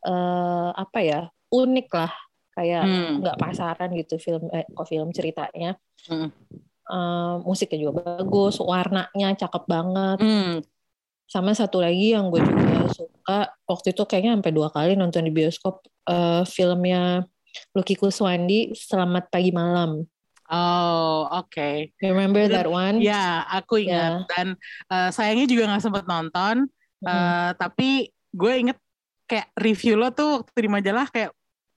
[0.03, 2.11] eh apa ya unik lah
[2.53, 3.13] kayak Hmm.
[3.19, 5.75] nggak pasaran gitu film eh, kok film ceritanya
[6.07, 6.31] Hmm.
[7.41, 10.53] Musiknya juga bagus warnanya cakep banget Hmm.
[11.25, 15.31] sama satu lagi yang gue juga suka waktu itu kayaknya sampai dua kali nonton di
[15.33, 17.23] bioskop eh, filmnya
[17.73, 20.03] Lucky Kuswandi Selamat Pagi Malam.
[20.51, 21.95] Oh, oke.
[22.03, 22.99] You remember that one?
[23.01, 24.59] Ya, aku ingat dan
[24.91, 26.67] eh, sayangnya juga nggak sempat nonton.
[27.01, 27.57] Mm.
[27.57, 28.77] Tapi gue inget
[29.25, 31.31] kayak review lo tuh waktu di majalah kayak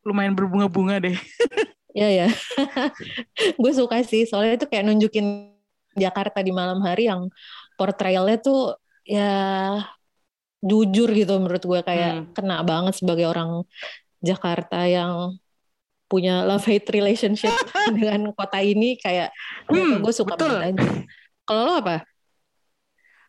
[0.04, 1.16] lumayan berbunga-bunga deh.
[1.96, 2.28] Ya ya.
[3.62, 5.48] gue suka sih soalnya itu kayak nunjukin
[5.96, 7.32] Jakarta di malam hari yang
[7.80, 8.76] portrayalnya tuh
[9.09, 9.80] ya
[10.61, 12.32] jujur gitu menurut gue kayak Hmm.
[12.37, 13.64] kena banget sebagai orang
[14.20, 15.40] Jakarta yang
[16.06, 17.50] punya love hate relationship
[17.96, 19.32] dengan kota ini kayak
[19.66, 20.52] Hmm, gue suka betul.
[20.52, 20.88] banget aja.
[21.48, 22.04] Kalau lo apa?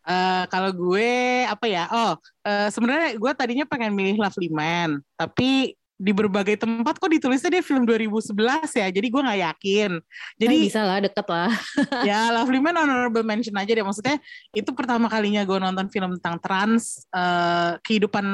[0.08, 1.12] Eh, kalau gue
[1.44, 1.84] apa ya?
[1.92, 2.14] Oh,
[2.48, 7.66] eh, sebenarnya gue tadinya pengen milih Lovely Man, tapi di berbagai tempat kok ditulisnya dia
[7.66, 8.30] film 2011
[8.78, 8.88] ya.
[8.94, 9.92] Jadi gue nggak yakin.
[10.38, 11.52] Jadi Jadi bisa lah deket lah.
[12.10, 13.82] ya Lovely Man honorable mention aja deh.
[13.82, 14.22] Maksudnya
[14.54, 18.26] itu pertama kalinya gue nonton film tentang trans, eh, kehidupan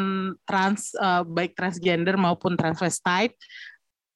[0.43, 3.39] trans, eh, baik transgender maupun transvestite.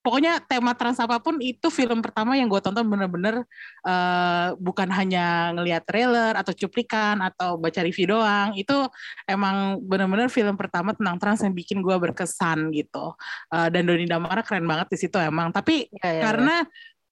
[0.08, 3.44] Pokoknya tema trans apa pun itu film pertama yang gue tonton bener-bener
[3.84, 8.56] eh, bukan hanya ngelihat trailer atau cuplikan atau baca review doang.
[8.56, 8.88] Itu
[9.28, 13.20] emang bener-bener film pertama tentang trans yang bikin gue berkesan gitu.
[13.52, 15.52] Eh, dan Doni Damara keren banget di situ emang.
[15.52, 16.22] Tapi Ya, ya, ya.
[16.24, 16.56] karena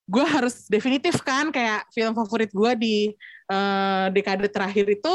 [0.07, 2.95] gue harus definitif kan kayak film favorit gue di
[3.51, 5.13] eh, dekade terakhir itu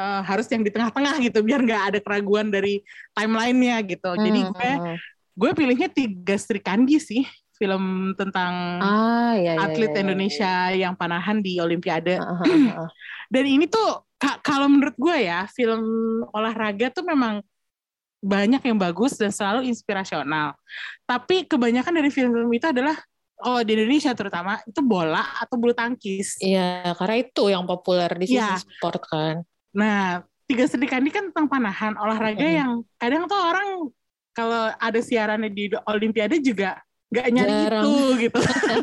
[0.00, 2.80] eh, harus yang di tengah-tengah gitu biar nggak ada keraguan dari
[3.12, 4.16] timelinenya gitu.
[4.16, 4.96] Jadi Hmm, gue hmm, hmm.
[5.38, 7.22] Gue pilihnya Tiga Sri Kandi sih
[7.54, 12.18] film tentang ah ya, ya, atlet ya, ya, Indonesia yang panahan di Olimpiade.
[12.18, 12.22] ya.
[12.22, 12.90] Ah, ah, ah.
[13.34, 15.82] Dan ini tuh ka- kalau menurut gue ya film
[16.30, 17.42] olahraga tuh memang
[18.18, 20.54] banyak yang bagus dan selalu inspirasional.
[21.06, 22.98] Tapi kebanyakan dari film-film itu adalah
[23.46, 26.38] oh di Indonesia terutama itu bola atau bulu tangkis.
[26.42, 28.58] Iya, karena itu yang populer di sini Iya.
[28.58, 29.42] sport kan.
[29.74, 32.54] Nah, Tiga Sri Kandi kan tentang panahan olahraga Mm.
[32.54, 33.92] yang kadang tuh orang
[34.38, 37.82] kalau ada siarannya di Olimpiade juga nggak nyari Jarang.
[37.82, 38.38] itu gitu.
[38.38, 38.76] Ya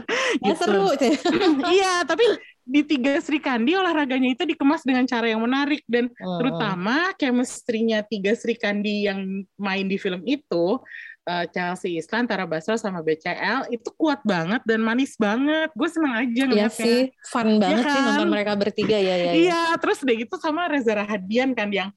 [0.52, 0.58] Gitu.
[0.60, 1.14] seru sih.
[1.78, 2.26] iya, tapi
[2.66, 6.42] di Tiga Sri Kandi olahraganya itu dikemas dengan cara yang menarik dan Hmm.
[6.42, 9.22] terutama chemistry-nya Tiga Sri Kandi yang
[9.56, 10.82] main di film itu
[11.24, 15.70] eh, Chelsea Islan, Tara Basro sama BCL itu kuat banget dan manis banget.
[15.74, 16.70] Gue seneng aja Iya ngeliatnya.
[16.86, 18.06] sih, fun banget sih kan?
[18.10, 19.26] nonton mereka bertiga ya ya.
[19.26, 19.34] ya.
[19.34, 21.90] Iya, terus udah gitu sama Reza Rahadian kan yang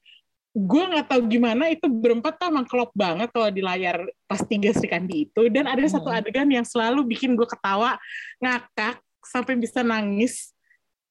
[0.58, 4.74] gue nggak tahu gimana itu berempat tuh emang klop banget kalau di layar pas tiga
[4.74, 6.18] Sri Kandi itu dan ada satu Hmm.
[6.18, 7.94] adegan yang selalu bikin gue ketawa
[8.42, 10.50] ngakak sampai bisa nangis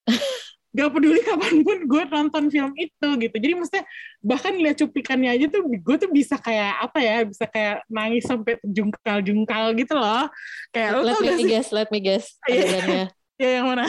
[0.77, 3.85] gak peduli kapan pun gue nonton film itu gitu jadi maksudnya
[4.21, 8.59] bahkan lihat cuplikannya aja tuh gue tuh bisa kayak apa ya bisa kayak nangis sampai
[8.61, 10.27] jungkal-jungkal gitu loh
[10.69, 12.35] kayak Let tau me guess, let me guess.
[12.45, 12.61] Iya.
[12.61, 13.05] Adegannya
[13.37, 13.85] ya yang mana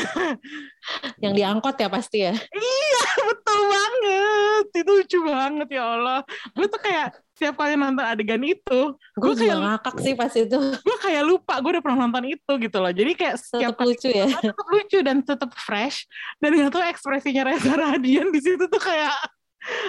[1.24, 2.34] yang diangkot ya pasti ya.
[2.36, 6.20] Iya betul banget Itu lucu banget ya Allah
[6.52, 8.80] Gue tuh kayak Setiap kali nonton adegan itu
[9.14, 10.58] Gue kayak ngakak sih pas itu.
[10.58, 14.08] Gue kayak lupa Gue udah pernah nonton itu gitu loh Jadi kayak setiap Tetap lucu
[14.10, 14.26] ya.
[14.28, 16.04] tetap lucu Dan tetap fresh
[16.38, 19.14] Dan tau ekspresinya Reza Radian di situ tuh kayak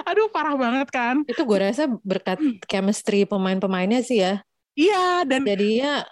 [0.05, 4.39] Aduh parah banget kan Itu gue rasa berkat chemistry pemain-pemainnya sih ya.
[4.73, 6.05] Iya dan Jadinya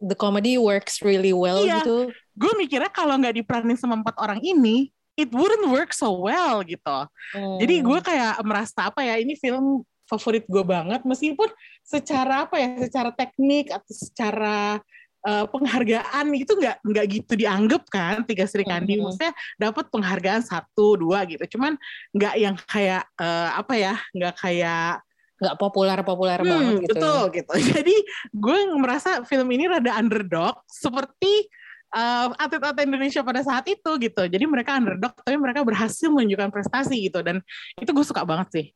[0.00, 1.80] the comedy works really well Iya.
[1.84, 1.98] gitu.
[2.40, 6.98] Gue mikirnya kalau nggak diperanin sama empat orang ini It wouldn't work so well gitu
[7.36, 7.86] Jadi Hmm.
[7.92, 11.46] gue kayak merasa apa ya ini film favorit gue banget meskipun
[11.84, 14.80] secara apa ya secara teknik atau secara
[15.20, 19.04] eh, penghargaan itu nggak nggak gitu dianggap kan tiga Sri Kandi Mhm.
[19.04, 21.76] maksudnya dapat penghargaan satu dua gitu cuman
[22.16, 25.04] nggak yang kayak eh, apa ya nggak kayak
[25.40, 26.92] nggak populer-populer hmm, banget gitu.
[26.96, 27.96] betul gitu jadi
[28.32, 31.48] gue merasa film ini rada underdog seperti
[31.94, 37.10] eh, atlet-atlet Indonesia pada saat itu gitu jadi mereka underdog tapi mereka berhasil menunjukkan prestasi
[37.10, 37.42] gitu dan
[37.78, 38.66] itu gue suka banget sih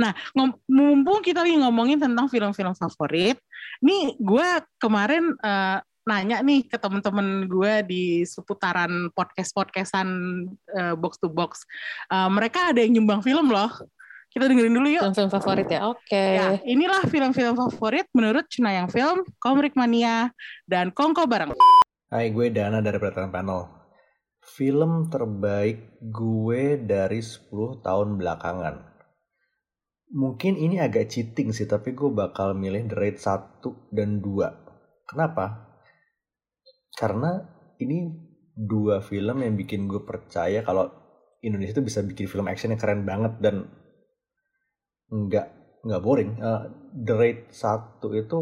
[0.00, 3.36] nah ngom- mumpung kita lagi ngomongin tentang film-film favorit
[3.82, 10.08] Nih gue kemarin uh, nanya nih ke temen-temen gue di seputaran podcast-podcastan
[10.74, 11.62] uh, box to box.
[12.10, 13.70] Uh, mereka ada yang nyumbang film loh.
[14.32, 15.02] Kita dengerin dulu yuk.
[15.12, 16.00] Film-film favorit ya, oke.
[16.08, 16.40] Okay.
[16.40, 20.32] Ya, inilah film-film favorit menurut Cenayang Film, Komrik Mania,
[20.64, 21.52] dan Kongko Bareng.
[22.12, 23.72] Hai, gue Dana dari Perhatian Panel.
[24.44, 28.76] Film terbaik gue dari 10 tahun belakangan.
[30.12, 33.64] Mungkin ini agak cheating sih, tapi gue bakal milih The Raid 1
[33.96, 35.08] dan 2.
[35.08, 35.72] Kenapa?
[36.92, 37.40] karena
[37.80, 38.12] ini
[38.52, 40.92] dua film yang bikin gue percaya kalau
[41.42, 43.66] Indonesia itu bisa bikin film action yang keren banget dan
[45.10, 45.46] nggak
[45.82, 46.38] nggak boring.
[46.38, 48.38] Uh, The Raid satu itu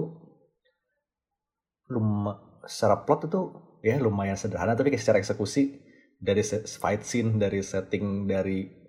[1.89, 2.29] lum
[2.67, 3.41] secara plot itu
[3.81, 5.81] ya lumayan sederhana tapi secara eksekusi
[6.21, 8.81] dari fight scene dari setting dari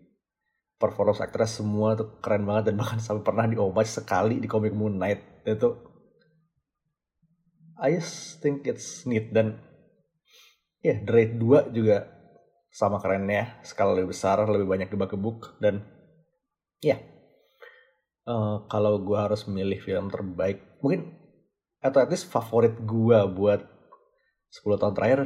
[0.82, 3.56] performance actress semua tuh keren banget dan bahkan sampai pernah di
[3.86, 5.46] sekali di komik Moon Knight.
[5.46, 5.92] Itu
[7.78, 9.62] I just think it's neat dan
[10.82, 12.10] ya yeah, Raid 2 juga
[12.74, 15.86] sama kerennya skala lebih besar lebih banyak dibakebuk dan
[16.82, 17.00] ya yeah,
[18.26, 21.21] uh, kalau gue harus memilih film terbaik mungkin
[21.82, 23.66] atau at least favorit gue buat
[24.54, 25.20] 10 tahun terakhir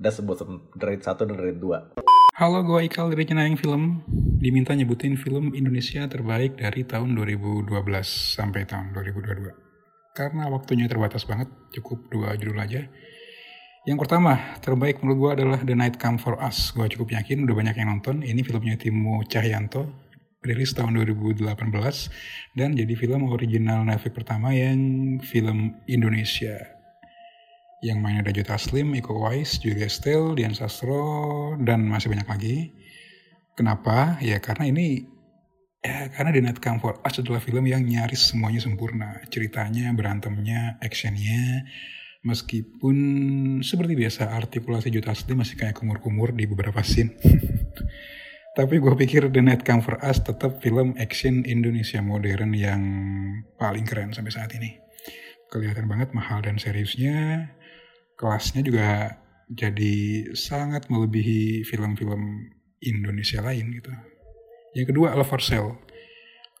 [0.00, 0.36] udah sebut
[0.80, 2.02] Raid 1 dan Raid 2
[2.36, 4.04] Halo, gue Ikal dari Cenayang Film.
[4.12, 7.72] Diminta nyebutin film Indonesia terbaik dari tahun 2012
[8.36, 9.66] sampai tahun 2022
[10.16, 12.88] karena waktunya terbatas banget, cukup dua judul aja.
[13.84, 16.72] Yang pertama, terbaik menurut gue adalah The Night Come For Us.
[16.72, 18.24] Gue cukup yakin udah banyak yang nonton.
[18.24, 20.05] Ini filmnya Timo Cahyanto,
[20.46, 21.42] rilis tahun 2018,
[22.54, 24.78] dan jadi film original Netflix pertama yang
[25.20, 26.56] film Indonesia.
[27.84, 32.56] Yang main ada Jota Slim, Iko Uwais, Julia Stell, Dian Sastro, dan masih banyak lagi.
[33.52, 34.16] Kenapa?
[34.24, 35.16] Ya karena ini
[35.86, 39.22] Ya, karena The Night Come For Us adalah film yang nyaris semuanya sempurna.
[39.30, 41.62] Ceritanya, berantemnya, actionnya,
[42.26, 42.96] meskipun
[43.62, 47.14] seperti biasa artikulasi Juta Asli masih kayak kumur-kumur di beberapa scene.
[48.56, 52.80] Tapi gue pikir The Night Come For Us tetap film action Indonesia modern yang
[53.60, 54.80] paling keren sampai saat ini.
[55.52, 57.52] Kelihatan banget mahal dan seriusnya.
[58.16, 59.20] Kelasnya juga
[59.52, 62.48] jadi sangat melebihi film-film
[62.80, 63.92] Indonesia lain gitu.
[64.72, 65.76] Yang kedua Love for Sale.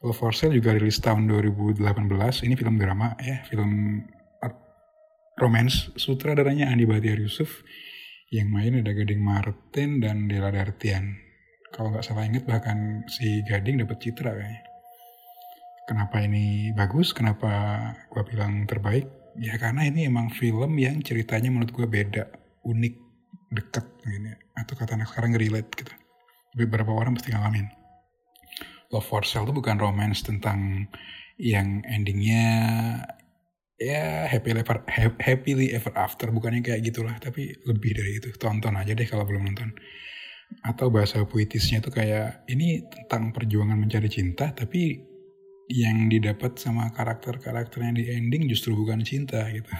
[0.04, 1.80] Love for Sale juga rilis tahun 2018.
[2.44, 4.04] Ini film drama ya, film
[5.40, 5.96] romance.
[5.96, 7.64] Sutradaranya Andi Batiar Yusuf.
[8.28, 11.25] Yang main ada Gading Martin dan Dela Dartian.
[11.76, 14.64] Kalau nggak salah inget bahkan si Gading dapat citra kayaknya.
[15.84, 17.12] Kenapa ini bagus?
[17.12, 17.52] Kenapa
[18.08, 19.06] gue bilang terbaik?
[19.36, 22.24] Ya karena ini emang film yang ceritanya menurut gue beda,
[22.64, 22.94] unik,
[23.52, 24.32] deket gini.
[24.56, 25.92] Atau kata anak sekarang relate gitu.
[26.56, 27.68] Beberapa orang pasti ngalamin.
[28.88, 30.88] Love for Sale itu bukan romance tentang
[31.36, 32.48] yang endingnya
[33.76, 34.80] ya happy ever
[35.20, 39.52] happily ever after bukannya kayak gitulah tapi lebih dari itu tonton aja deh kalau belum
[39.52, 39.76] nonton
[40.66, 44.98] atau bahasa puitisnya tuh kayak ini tentang perjuangan mencari cinta tapi
[45.66, 49.70] yang didapat sama karakter-karakternya di ending justru bukan cinta gitu.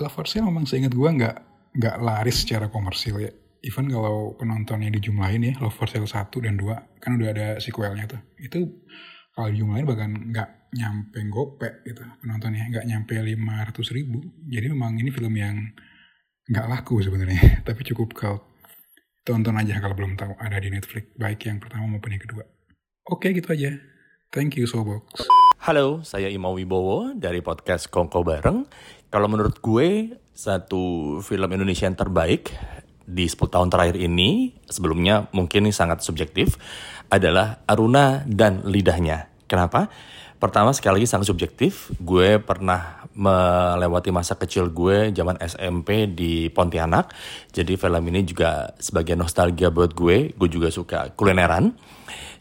[0.00, 1.36] Love for Sale memang seingat gue nggak
[1.76, 3.32] nggak laris secara komersil ya.
[3.64, 8.20] Even kalau penontonnya dijumlahin ya for Sale 1 dan 2 kan udah ada sequelnya tuh.
[8.40, 8.84] Itu
[9.36, 14.18] kalau dijumlahin bahkan nggak nyampe gope gitu penontonnya nggak nyampe 500 ribu.
[14.48, 15.56] Jadi memang ini film yang
[16.44, 18.38] nggak laku sebenarnya tapi cukup kalau
[19.24, 22.44] tonton aja kalau belum tahu ada di Netflix baik yang pertama maupun yang kedua
[23.08, 23.72] oke gitu aja
[24.28, 25.24] thank you Sobox
[25.64, 28.68] Halo, saya Imau Wibowo dari podcast Kongko Bareng.
[29.08, 32.52] Kalau menurut gue, satu film Indonesia yang terbaik
[33.08, 36.60] di 10 tahun terakhir ini, sebelumnya mungkin sangat subjektif,
[37.08, 39.32] adalah Aruna dan Lidahnya.
[39.48, 39.88] Kenapa?
[40.44, 47.16] Pertama sekali lagi sangat subjektif, gue pernah melewati masa kecil gue zaman SMP di Pontianak.
[47.48, 51.72] Jadi film ini juga sebagai nostalgia buat gue, gue juga suka kulineran.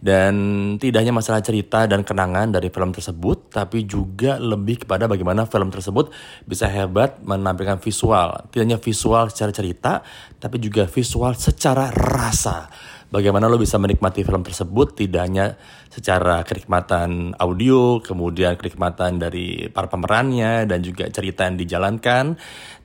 [0.03, 0.35] Dan
[0.83, 5.71] tidak hanya masalah cerita dan kenangan dari film tersebut, tapi juga lebih kepada bagaimana film
[5.71, 6.11] tersebut
[6.43, 8.51] bisa hebat menampilkan visual.
[8.51, 10.03] Tidak hanya visual secara cerita,
[10.43, 12.67] tapi juga visual secara rasa.
[13.13, 15.53] Bagaimana lo bisa menikmati film tersebut tidak hanya
[15.85, 22.33] secara kenikmatan audio, kemudian kenikmatan dari para pemerannya dan juga cerita yang dijalankan,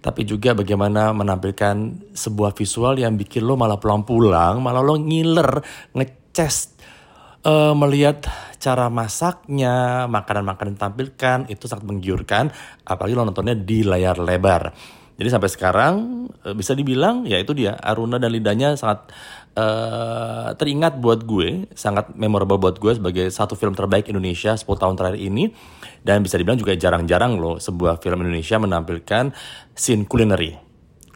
[0.05, 5.65] tapi juga bagaimana menampilkan sebuah visual yang bikin lo malah pulang-pulang, malah lo ngiler,
[5.97, 6.77] ngeces
[7.49, 8.29] uh, melihat
[8.61, 12.53] cara masaknya, makanan-makanan ditampilkan itu sangat menggiurkan,
[12.85, 14.77] apalagi lo nontonnya di layar lebar.
[15.19, 15.95] Jadi sampai sekarang
[16.47, 19.11] eh, bisa dibilang ya itu dia Aruna dan Lidanya sangat
[19.59, 24.95] uh, teringat buat gue, sangat memorable buat gue sebagai satu film terbaik Indonesia 10 tahun
[24.95, 25.51] terakhir ini
[26.07, 29.35] dan bisa dibilang juga jarang-jarang loh sebuah film Indonesia menampilkan
[29.75, 30.55] scene culinary.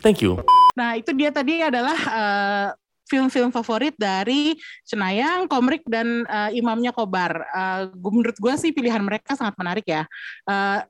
[0.02, 0.42] Thank you.
[0.74, 2.68] Nah, itu dia tadi adalah uh,
[3.06, 4.56] film-film favorit dari
[4.88, 7.44] Cenayang, Komrik, dan uh, Imamnya Kobar.
[7.52, 10.04] Uh, menurut gue sih pilihan mereka sangat menarik ya.
[10.42, 10.82] Uh,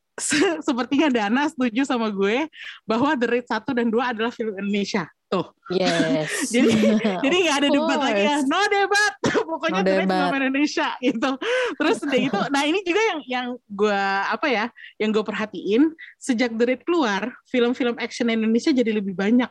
[0.61, 2.45] sepertinya Dana setuju sama gue
[2.85, 5.09] bahwa The Raid 1 dan 2 adalah film Indonesia.
[5.33, 5.47] Tuh.
[5.73, 6.29] Yes.
[6.55, 6.69] jadi
[7.25, 8.37] jadi nggak ada debat lagi ya.
[8.45, 9.13] No debat.
[9.53, 11.31] Pokoknya no Raid film Indonesia gitu.
[11.81, 14.65] Terus udah itu, nah ini juga yang yang gue apa ya,
[15.01, 19.49] yang gue perhatiin sejak The Raid keluar, film-film action Indonesia jadi lebih banyak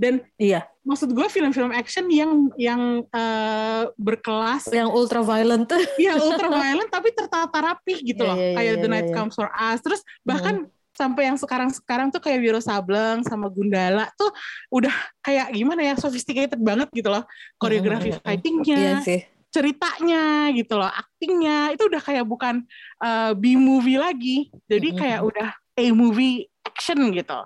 [0.00, 5.68] dan iya maksud gue film-film action yang yang uh, berkelas yang ultra violent
[6.00, 9.16] iya ultra violent tapi tertata rapi gitu yeah, loh yeah, kayak yeah, The Night yeah.
[9.20, 10.79] Comes for Us terus bahkan mm.
[11.00, 14.28] Sampai yang sekarang-sekarang tuh kayak Wiro Sableng sama Gundala tuh
[14.68, 14.92] udah
[15.24, 17.24] kayak gimana ya sophisticated banget gitu loh.
[17.56, 18.20] Koreografi mm.
[18.20, 19.20] fightingnya iya sih.
[19.48, 22.62] ceritanya gitu loh, aktingnya itu udah kayak bukan
[23.00, 25.48] uh, B movie lagi, jadi kayak udah
[25.80, 27.40] A movie action gitu.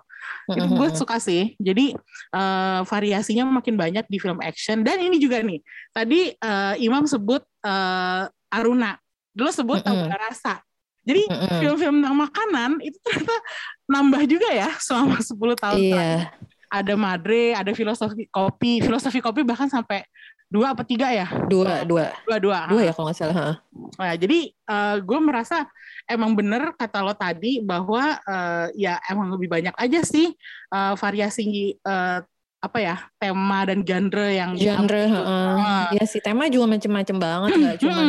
[0.51, 1.57] Itu gue suka sih.
[1.57, 1.97] Jadi
[2.37, 4.85] uh, variasinya makin banyak di film action.
[4.85, 5.65] Dan ini juga nih
[5.97, 9.01] tadi uh, Imam sebut uh, Aruna.
[9.33, 10.13] Dulu sebut mm -hmm.
[10.13, 10.61] Rasa
[11.05, 11.23] jadi
[11.61, 13.37] film-film tentang makanan itu ternyata
[13.85, 16.33] nambah juga ya selama 10 tahun iya.
[16.73, 18.81] ada Madre ada filosofi kopi.
[18.81, 20.03] Filosofi kopi bahkan sampai
[20.49, 21.29] dua apa tiga ya?
[21.47, 22.11] Dua dua.
[22.25, 23.61] Dua dua dua ya kalau nggak salah
[23.99, 25.69] nah, jadi uh, gue merasa
[26.09, 30.33] emang bener kata lo tadi bahwa uh, ya emang lebih banyak aja sih
[30.73, 32.21] uh, variasi uh,
[32.65, 35.85] apa ya tema dan genre yang genre uh, uh.
[35.93, 38.03] ya sih tema juga macem-macem banget nggak cuma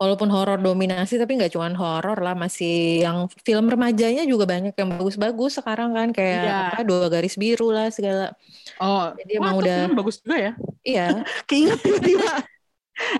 [0.00, 4.96] walaupun horor dominasi tapi nggak cuma horor lah masih yang film remajanya juga banyak yang
[4.96, 6.56] bagus-bagus sekarang kan kayak iya.
[6.72, 8.32] apa dua garis biru lah segala.
[8.80, 10.52] Oh jadi Wah, emang udah bagus juga ya?
[10.80, 11.06] Iya.
[11.48, 12.32] Keinget tiba-tiba.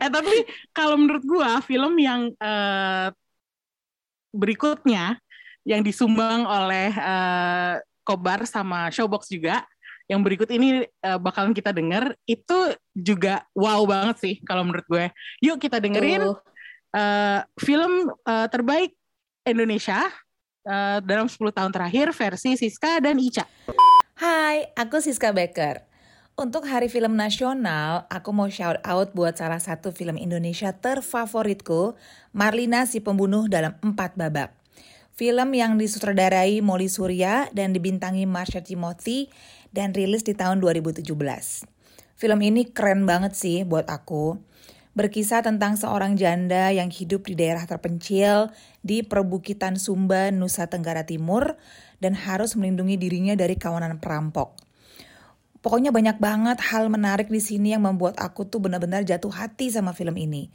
[0.01, 3.12] Eh tapi kalau menurut gua film yang uh,
[4.33, 5.20] berikutnya
[5.68, 7.76] yang disumbang oleh uh,
[8.09, 9.68] Kobar sama Showbox juga
[10.09, 15.05] yang berikut ini uh, bakalan kita denger itu juga wow banget sih kalau menurut gue.
[15.45, 16.24] Yuk kita dengerin.
[16.24, 16.41] Uh
[16.95, 18.95] uh, film uh, terbaik
[19.47, 20.07] Indonesia
[20.66, 23.47] uh, dalam 10 tahun terakhir versi Siska dan Ica.
[24.18, 25.88] Hai, aku Siska Becker.
[26.41, 31.93] Untuk Hari Film Nasional, aku mau shout out buat salah satu film Indonesia terfavoritku,
[32.32, 34.57] Marlina si Pembunuh dalam Empat Babak.
[35.12, 39.28] Film yang disutradarai Molly Surya dan dibintangi Marsha Timothy
[39.68, 41.05] dan rilis di tahun 2017.
[42.16, 44.41] Film ini keren banget sih buat aku
[44.95, 48.51] berkisah tentang seorang janda yang hidup di daerah terpencil
[48.82, 51.55] di perbukitan Sumba, Nusa Tenggara Timur,
[52.03, 54.59] dan harus melindungi dirinya dari kawanan perampok.
[55.61, 59.93] Pokoknya banyak banget hal menarik di sini yang membuat aku tuh benar-benar jatuh hati sama
[59.93, 60.49] film ini.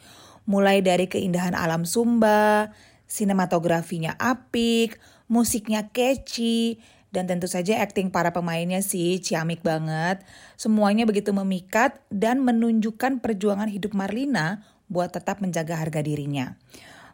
[0.49, 2.73] Mulai dari keindahan alam Sumba,
[3.05, 4.97] sinematografinya apik,
[5.29, 6.81] musiknya catchy,
[7.15, 10.19] dan tentu saja akting para pemainnya sih ciamik banget.
[10.59, 16.59] Semuanya begitu memikat dan menunjukkan perjuangan hidup Marlina buat tetap menjaga harga dirinya.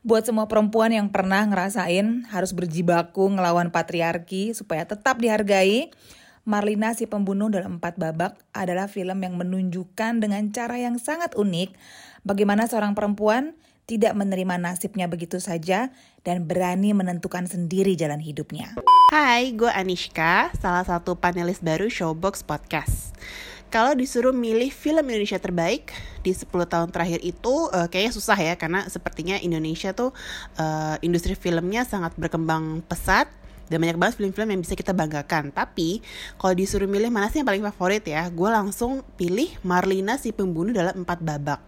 [0.02, 5.94] Buat semua perempuan yang pernah ngerasain harus berjibaku ngelawan patriarki supaya tetap dihargai,
[6.42, 11.78] Marlina si pembunuh dalam empat babak adalah film yang menunjukkan dengan cara yang sangat unik
[12.26, 13.54] bagaimana seorang perempuan
[13.92, 15.92] tidak menerima nasibnya begitu saja
[16.24, 18.72] dan berani menentukan sendiri jalan hidupnya.
[19.12, 23.12] Hai, gue Anishka, salah satu panelis baru Showbox Podcast.
[23.68, 25.92] Kalau disuruh milih film Indonesia terbaik
[26.24, 30.16] di 10 tahun terakhir itu uh, kayaknya susah ya karena sepertinya Indonesia tuh
[30.56, 33.28] uh, industri filmnya sangat berkembang pesat
[33.72, 35.56] dan banyak banget film-film yang bisa kita banggakan.
[35.56, 36.04] Tapi
[36.36, 40.76] kalau disuruh milih mana sih yang paling favorit ya gue langsung pilih Marlina si pembunuh
[40.76, 41.64] dalam empat babak.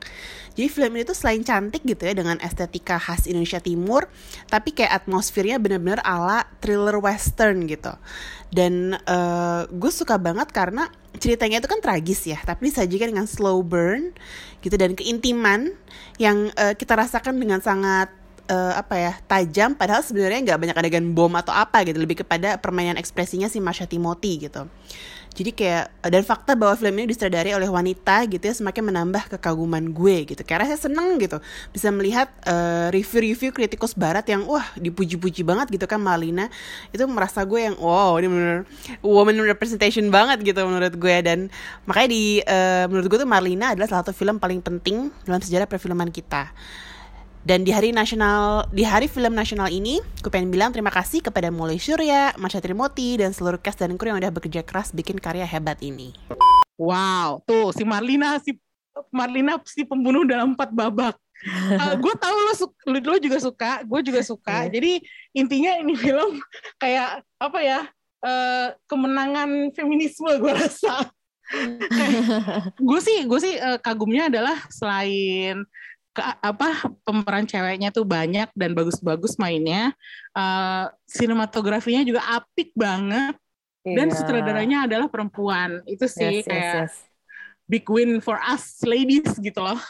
[0.53, 4.05] Jadi film ini tuh selain cantik gitu ya dengan estetika khas Indonesia Timur
[4.51, 7.95] tapi kayak atmosfernya bener-bener ala thriller western gitu.
[8.51, 13.61] Dan uh, gue suka banget karena ceritanya itu kan tragis ya tapi disajikan dengan slow
[13.61, 14.11] burn
[14.65, 15.71] gitu dan keintiman
[16.17, 18.09] yang uh, kita rasakan dengan sangat
[18.49, 22.59] uh, apa ya tajam padahal sebenarnya nggak banyak adegan bom atau apa gitu lebih kepada
[22.59, 24.67] permainan ekspresinya si Masha Timothy gitu.
[25.33, 29.89] Jadi kayak dan fakta bahwa film ini disutradari oleh wanita gitu ya semakin menambah kekaguman
[29.89, 30.45] gue gitu.
[30.45, 31.41] Karena saya seneng gitu
[31.73, 36.53] bisa melihat uh, review-review kritikus barat yang wah dipuji-puji banget gitu kan Malina.
[36.93, 38.57] Itu merasa gue yang wow ini bener
[39.01, 41.15] woman representation banget gitu menurut gue.
[41.25, 41.49] Dan
[41.89, 45.65] makanya di uh, menurut gue tuh Marlina adalah salah satu film paling penting dalam sejarah
[45.65, 46.53] perfilman kita
[47.43, 51.51] Dan di hari nasional, di hari film nasional ini, gue pengen bilang terima kasih kepada
[51.51, 55.43] Mulai Surya, Marsha Trimoti, dan seluruh cast dan kru yang udah bekerja keras bikin karya
[55.43, 56.15] hebat ini.
[56.79, 58.55] Wow, tuh si Marlina si
[59.11, 61.19] Marlina si pembunuh dalam empat babak.
[61.83, 62.53] uh, gue tahu lo,
[62.95, 64.63] lo, lo juga suka, gue juga suka.
[64.63, 64.79] Iya.
[64.79, 64.91] Jadi
[65.35, 66.39] intinya ini film
[66.79, 67.81] kayak apa ya?
[68.23, 71.11] Uh, kemenangan feminisme gue rasa.
[72.87, 75.67] gue sih gue sih uh, kagumnya adalah selain
[76.13, 79.91] ke, apa pemeran ceweknya tuh banyak dan bagus-bagus mainnya,
[80.37, 83.33] uh, sinematografinya juga apik banget
[83.83, 84.15] dan Iya.
[84.15, 85.81] sutradaranya adalah perempuan.
[85.89, 86.93] Itu sih Yes, yes, kayak yes.
[87.67, 89.81] big win for us ladies gitu loh.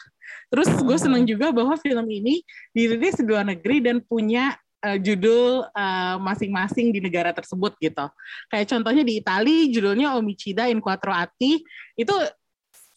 [0.49, 2.41] Terus gue seneng juga bahwa film ini
[2.73, 4.55] dirilis di luar negeri dan punya
[4.85, 8.05] uh, judul uh, masing-masing di negara tersebut gitu.
[8.49, 11.61] Kayak contohnya di Italia judulnya Omicida in Quattro Atti
[11.97, 12.15] itu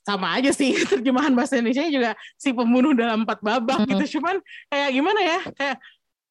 [0.07, 3.89] sama aja sih terjemahan bahasa Indonesia juga si pembunuh dalam empat babak Mhm.
[3.91, 4.23] gitu.
[4.23, 4.39] Cuman
[4.71, 5.39] kayak gimana ya?
[5.51, 5.77] Kayak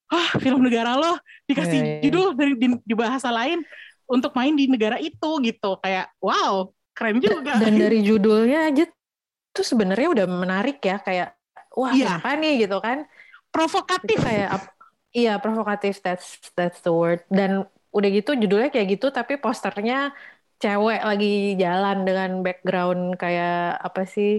[0.08, 2.02] ah film negara lo dikasih Iya, iya.
[2.08, 3.60] judul dari di, di bahasa lain
[4.08, 5.76] untuk main di negara itu gitu.
[5.84, 7.60] Kayak wow, keren juga.
[7.60, 8.86] Dan dari judulnya aja
[9.52, 11.36] tuh sebenarnya udah menarik ya kayak
[11.74, 12.24] wah Iya.
[12.24, 13.04] apa nih gitu kan.
[13.52, 14.68] provokatif kayak
[15.12, 17.64] iya provokatif that's that's the word dan
[17.96, 20.12] udah gitu judulnya kayak gitu tapi posternya
[20.62, 24.30] cewek lagi jalan dengan background kayak apa sih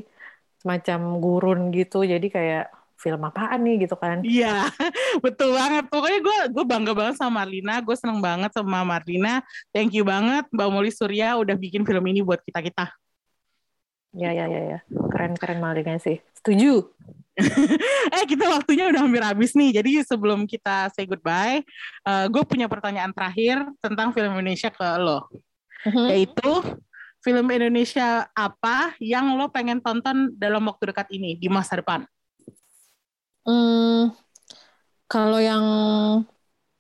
[0.61, 2.65] semacam gurun gitu jadi kayak
[3.03, 4.67] film apaan nih gitu kan Iya,
[5.25, 5.85] betul banget.
[5.93, 7.79] Pokoknya gue gue bangga banget sama Marlina.
[7.85, 9.45] Gue seneng banget sama Marlina.
[9.71, 12.87] Thank you banget Mbak Molly Surya udah bikin film ini buat kita kita.
[14.17, 14.79] ya ya ya ya
[15.13, 16.89] keren keren malingnya sih setuju
[18.17, 19.77] eh kita waktunya udah hampir habis nih.
[19.77, 21.61] Jadi sebelum kita say goodbye,
[22.33, 25.29] gue punya pertanyaan terakhir tentang film Indonesia ke lo,
[26.11, 26.53] yaitu
[27.23, 32.07] film Indonesia apa yang lo pengen tonton dalam waktu dekat ini di masa depan?
[33.47, 34.15] Hmm,
[35.07, 35.65] kalau yang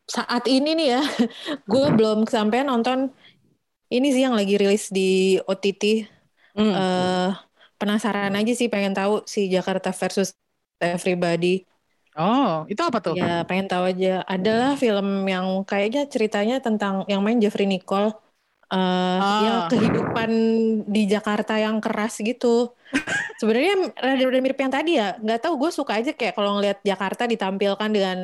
[0.07, 1.03] saat ini nih ya,
[1.71, 3.11] gue belum kesampaian nonton
[3.91, 6.07] ini sih yang lagi rilis di OTT.
[6.59, 6.75] Hmm.
[6.75, 7.31] Eh,
[7.79, 10.35] penasaran aja sih, pengen tahu si Jakarta versus
[10.83, 11.65] Everybody.
[12.17, 13.13] Oh, itu apa tuh?
[13.13, 14.25] Ya, pengen tahu aja.
[14.25, 18.17] Adalah film yang kayaknya ceritanya tentang yang main Jeffrey Nicole.
[18.67, 18.77] Eh,
[19.23, 19.43] Ah.
[19.47, 20.31] ya kehidupan
[20.91, 22.75] di Jakarta yang keras gitu.
[23.41, 25.14] Sebenarnya rada-rada mirip yang tadi ya.
[25.23, 28.19] Nggak tahu gue suka aja kayak kalau ngelihat Jakarta ditampilkan dengan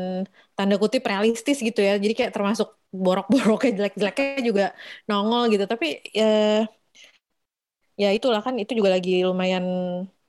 [0.59, 1.95] tanda kutip realistis gitu ya.
[2.03, 4.65] Jadi kayak termasuk borok-boroknya jelek-jeleknya juga
[5.09, 5.65] nongol gitu.
[5.71, 5.87] Tapi
[6.19, 6.67] eh,
[8.03, 9.65] ya itulah kan itu juga lagi lumayan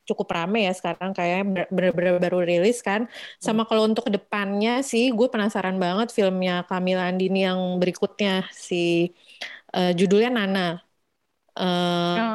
[0.04, 3.08] cukup rame ya sekarang kayak bener-bener baru rilis kan.
[3.40, 8.76] Sama kalau untuk ke depannya sih gue penasaran banget filmnya Kamila Andini yang berikutnya si
[9.76, 10.62] eh, judulnya Nana.
[11.60, 12.30] Eh, Yang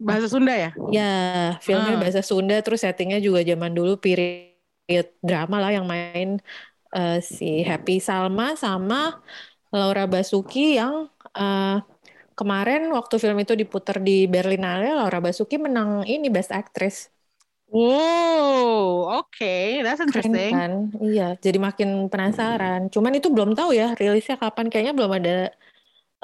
[0.00, 0.70] bahasa Sunda ya?
[0.96, 1.02] Ya,
[1.64, 2.02] filmnya Ah.
[2.02, 6.28] bahasa Sunda, terus settingnya juga zaman dulu period drama lah yang main
[6.96, 9.20] eh, si Happy Salma sama
[9.74, 10.94] Laura Basuki yang
[11.38, 11.76] eh,
[12.38, 16.96] kemarin waktu film itu diputar di Berlinale, Laura Basuki menang ini Best Actress.
[17.68, 20.52] Wow, oke, that's Keren interesting.
[20.52, 20.72] kan?
[21.04, 22.80] Iya, jadi makin penasaran.
[22.94, 24.66] Cuman itu belum tahu ya rilisnya kapan.
[24.70, 25.30] Kayaknya belum ada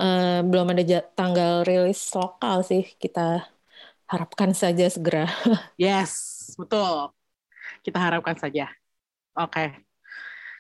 [0.01, 0.83] eh, belum ada
[1.19, 2.83] tanggal rilis lokal sih.
[3.03, 3.21] Kita
[4.11, 5.27] harapkan saja segera.
[5.83, 6.13] Yes,
[6.61, 7.13] betul.
[7.85, 8.65] Kita harapkan saja.
[9.39, 9.61] Oke.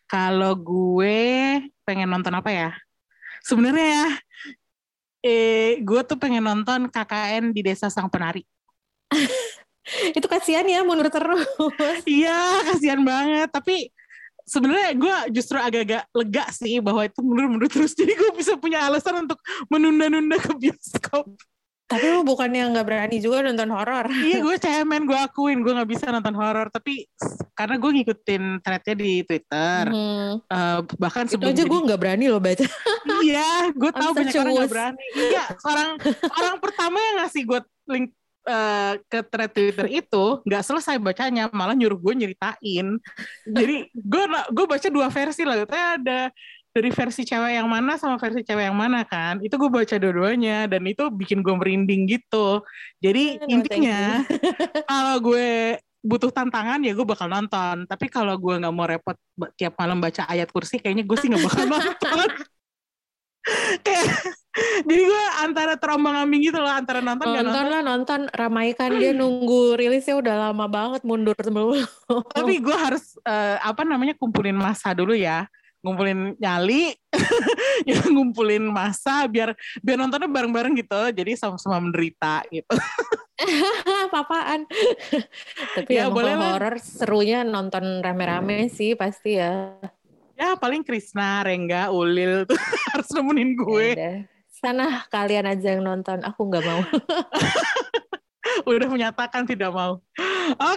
[0.09, 1.21] Kalau gue
[1.85, 2.71] pengen nonton apa ya?
[3.45, 4.07] Sebenarnya ya,
[5.27, 8.43] eh, gue tuh pengen nonton KKN di Desa Sang Penari.
[10.17, 11.45] Itu kasihan ya mundur terus.
[12.09, 13.49] Iya, kasihan banget.
[13.53, 13.89] Tapi
[14.49, 17.93] sebenarnya gue justru agak-agak lega sih bahwa itu mundur-mundur terus.
[17.99, 19.39] Jadi gue bisa punya alasan untuk
[19.69, 21.29] menunda-nunda ke bioskop.
[21.89, 24.13] Tapi lu bukannya nggak berani juga nonton horor.
[24.13, 25.65] iya, gue cemen, gue akuin.
[25.65, 26.69] Gue nggak bisa nonton horor.
[26.69, 27.09] Tapi
[27.57, 29.83] karena gue ngikutin threadnya di Twitter.
[29.89, 30.33] Mhm.
[30.53, 32.65] eh, bahkan Itu sebelum aja gue nggak berani loh baca.
[33.25, 35.05] Iya, gue tahu banyak orang nggak berani.
[35.17, 35.91] Iya, orang
[36.29, 38.13] orang pertama yang ngasih gue link
[38.49, 42.97] eh, ke thread Twitter itu nggak selesai bacanya, malah nyuruh gue nyeritain.
[43.45, 46.21] Jadi gue gue baca dua versi lah, katanya ada
[46.79, 49.43] dari versi cewek yang mana sama versi cewek yang mana kan.
[49.43, 52.63] Itu gue baca dua-duanya dan itu bikin gue merinding gitu.
[53.03, 54.23] Jadi No, intinya
[54.91, 57.85] kalau gue butuh tantangan ya gue bakal nonton.
[57.89, 59.17] Tapi kalau gue nggak mau repot
[59.59, 62.29] tiap malam baca ayat kursi, kayaknya gue sih nggak bakal nonton.
[63.87, 64.05] Kayak
[64.89, 67.67] jadi gue antara terombang ambing gitu loh antara nonton Nonton nonton.
[67.71, 71.87] lah nonton ramaikan dia nunggu rilisnya udah lama banget mundur sebelum.
[72.37, 75.47] Tapi gue harus eh, apa namanya kumpulin masa dulu ya,
[75.85, 76.91] ngumpulin nyali,
[77.87, 81.01] ya ngumpulin masa biar biar nontonnya bareng-bareng gitu.
[81.15, 82.75] Jadi sama-sama menderita gitu.
[84.11, 84.67] Papaan.
[85.79, 89.79] Tapi Ya, yang boleh horor serunya nonton rame-rame sih pasti ya.
[90.39, 92.55] Ya paling Krisna, Rengga, Ulil tuh
[92.95, 93.89] harus nemenin gue.
[93.99, 94.15] Ya.
[94.55, 96.81] Sana kalian aja yang nonton, aku nggak mau.
[98.71, 99.99] Udah menyatakan tidak mau.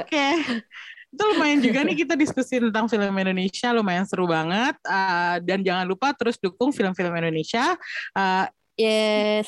[0.01, 0.28] Oke.
[1.14, 4.80] Itu lumayan juga nih kita diskusi tentang film Indonesia, lumayan seru banget.
[4.82, 7.78] Uh, dan jangan lupa terus dukung film-film Indonesia.
[8.18, 8.49] Uh,
[8.80, 9.45] Yes.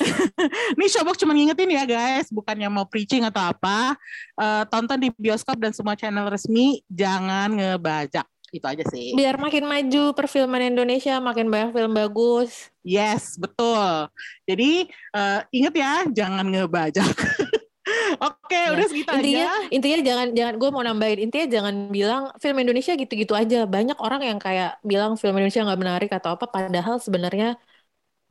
[0.78, 3.98] Nih Showbox cuma ngingetin ya guys, bukannya mau preaching atau apa.
[4.38, 8.22] Eh, tonton di bioskop dan semua channel resmi, jangan ngebajak.
[8.54, 9.06] Itu aja sih.
[9.16, 12.50] Biar makin maju perfilman Indonesia, makin banyak film bagus.
[12.84, 14.12] Yes, betul.
[14.44, 17.08] Jadi eh, inget ya, jangan ngebajak.
[18.22, 19.50] Oke, Ya, udah segitu intinya aja.
[19.74, 24.20] intinya jangan jangan gue mau nambahin intinya jangan bilang film Indonesia gitu-gitu aja banyak orang
[24.28, 27.46] yang kayak bilang film Indonesia nggak menarik atau apa padahal sebenarnya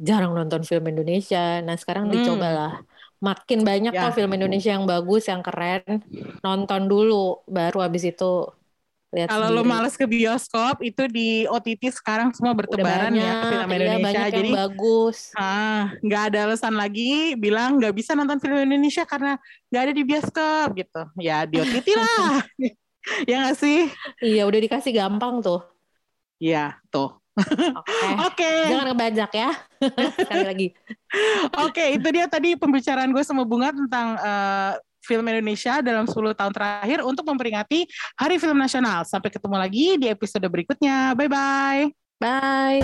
[0.07, 2.13] jarang nonton film Indonesia nah sekarang Hmm.
[2.13, 2.71] dicobalah
[3.27, 4.01] makin banyak Ya.
[4.01, 6.03] kok film Indonesia yang bagus yang keren
[6.45, 8.25] nonton dulu baru abis itu
[9.13, 13.69] lihat Kalau lo males ke bioskop, itu di OTT sekarang semua bertebaran banyak ya film
[13.69, 14.05] iya, Indonesia.
[14.09, 19.05] banyak Jadi yang bagus ah nggak ada alasan lagi bilang nggak bisa nonton film Indonesia
[19.05, 19.37] karena
[19.69, 21.01] nggak ada di bioskop gitu.
[21.21, 22.41] Ya di OTT lah.
[23.29, 23.79] ya nggak sih?
[24.23, 25.61] iya udah dikasih gampang tuh
[26.39, 27.19] Iya, tuh.
[27.73, 28.51] oke Oke.
[28.69, 29.51] jangan ngebajak ya
[30.19, 30.67] sekali lagi
[31.65, 34.73] Oke, itu dia tadi pembicaraan gue sama Bunga tentang eh,
[35.03, 37.85] film Indonesia dalam 10 tahun terakhir untuk memperingati
[38.17, 39.03] Hari Film Nasional.
[39.03, 41.13] Sampai ketemu lagi di episode berikutnya.
[41.13, 41.91] Bye-bye.
[42.17, 42.79] bye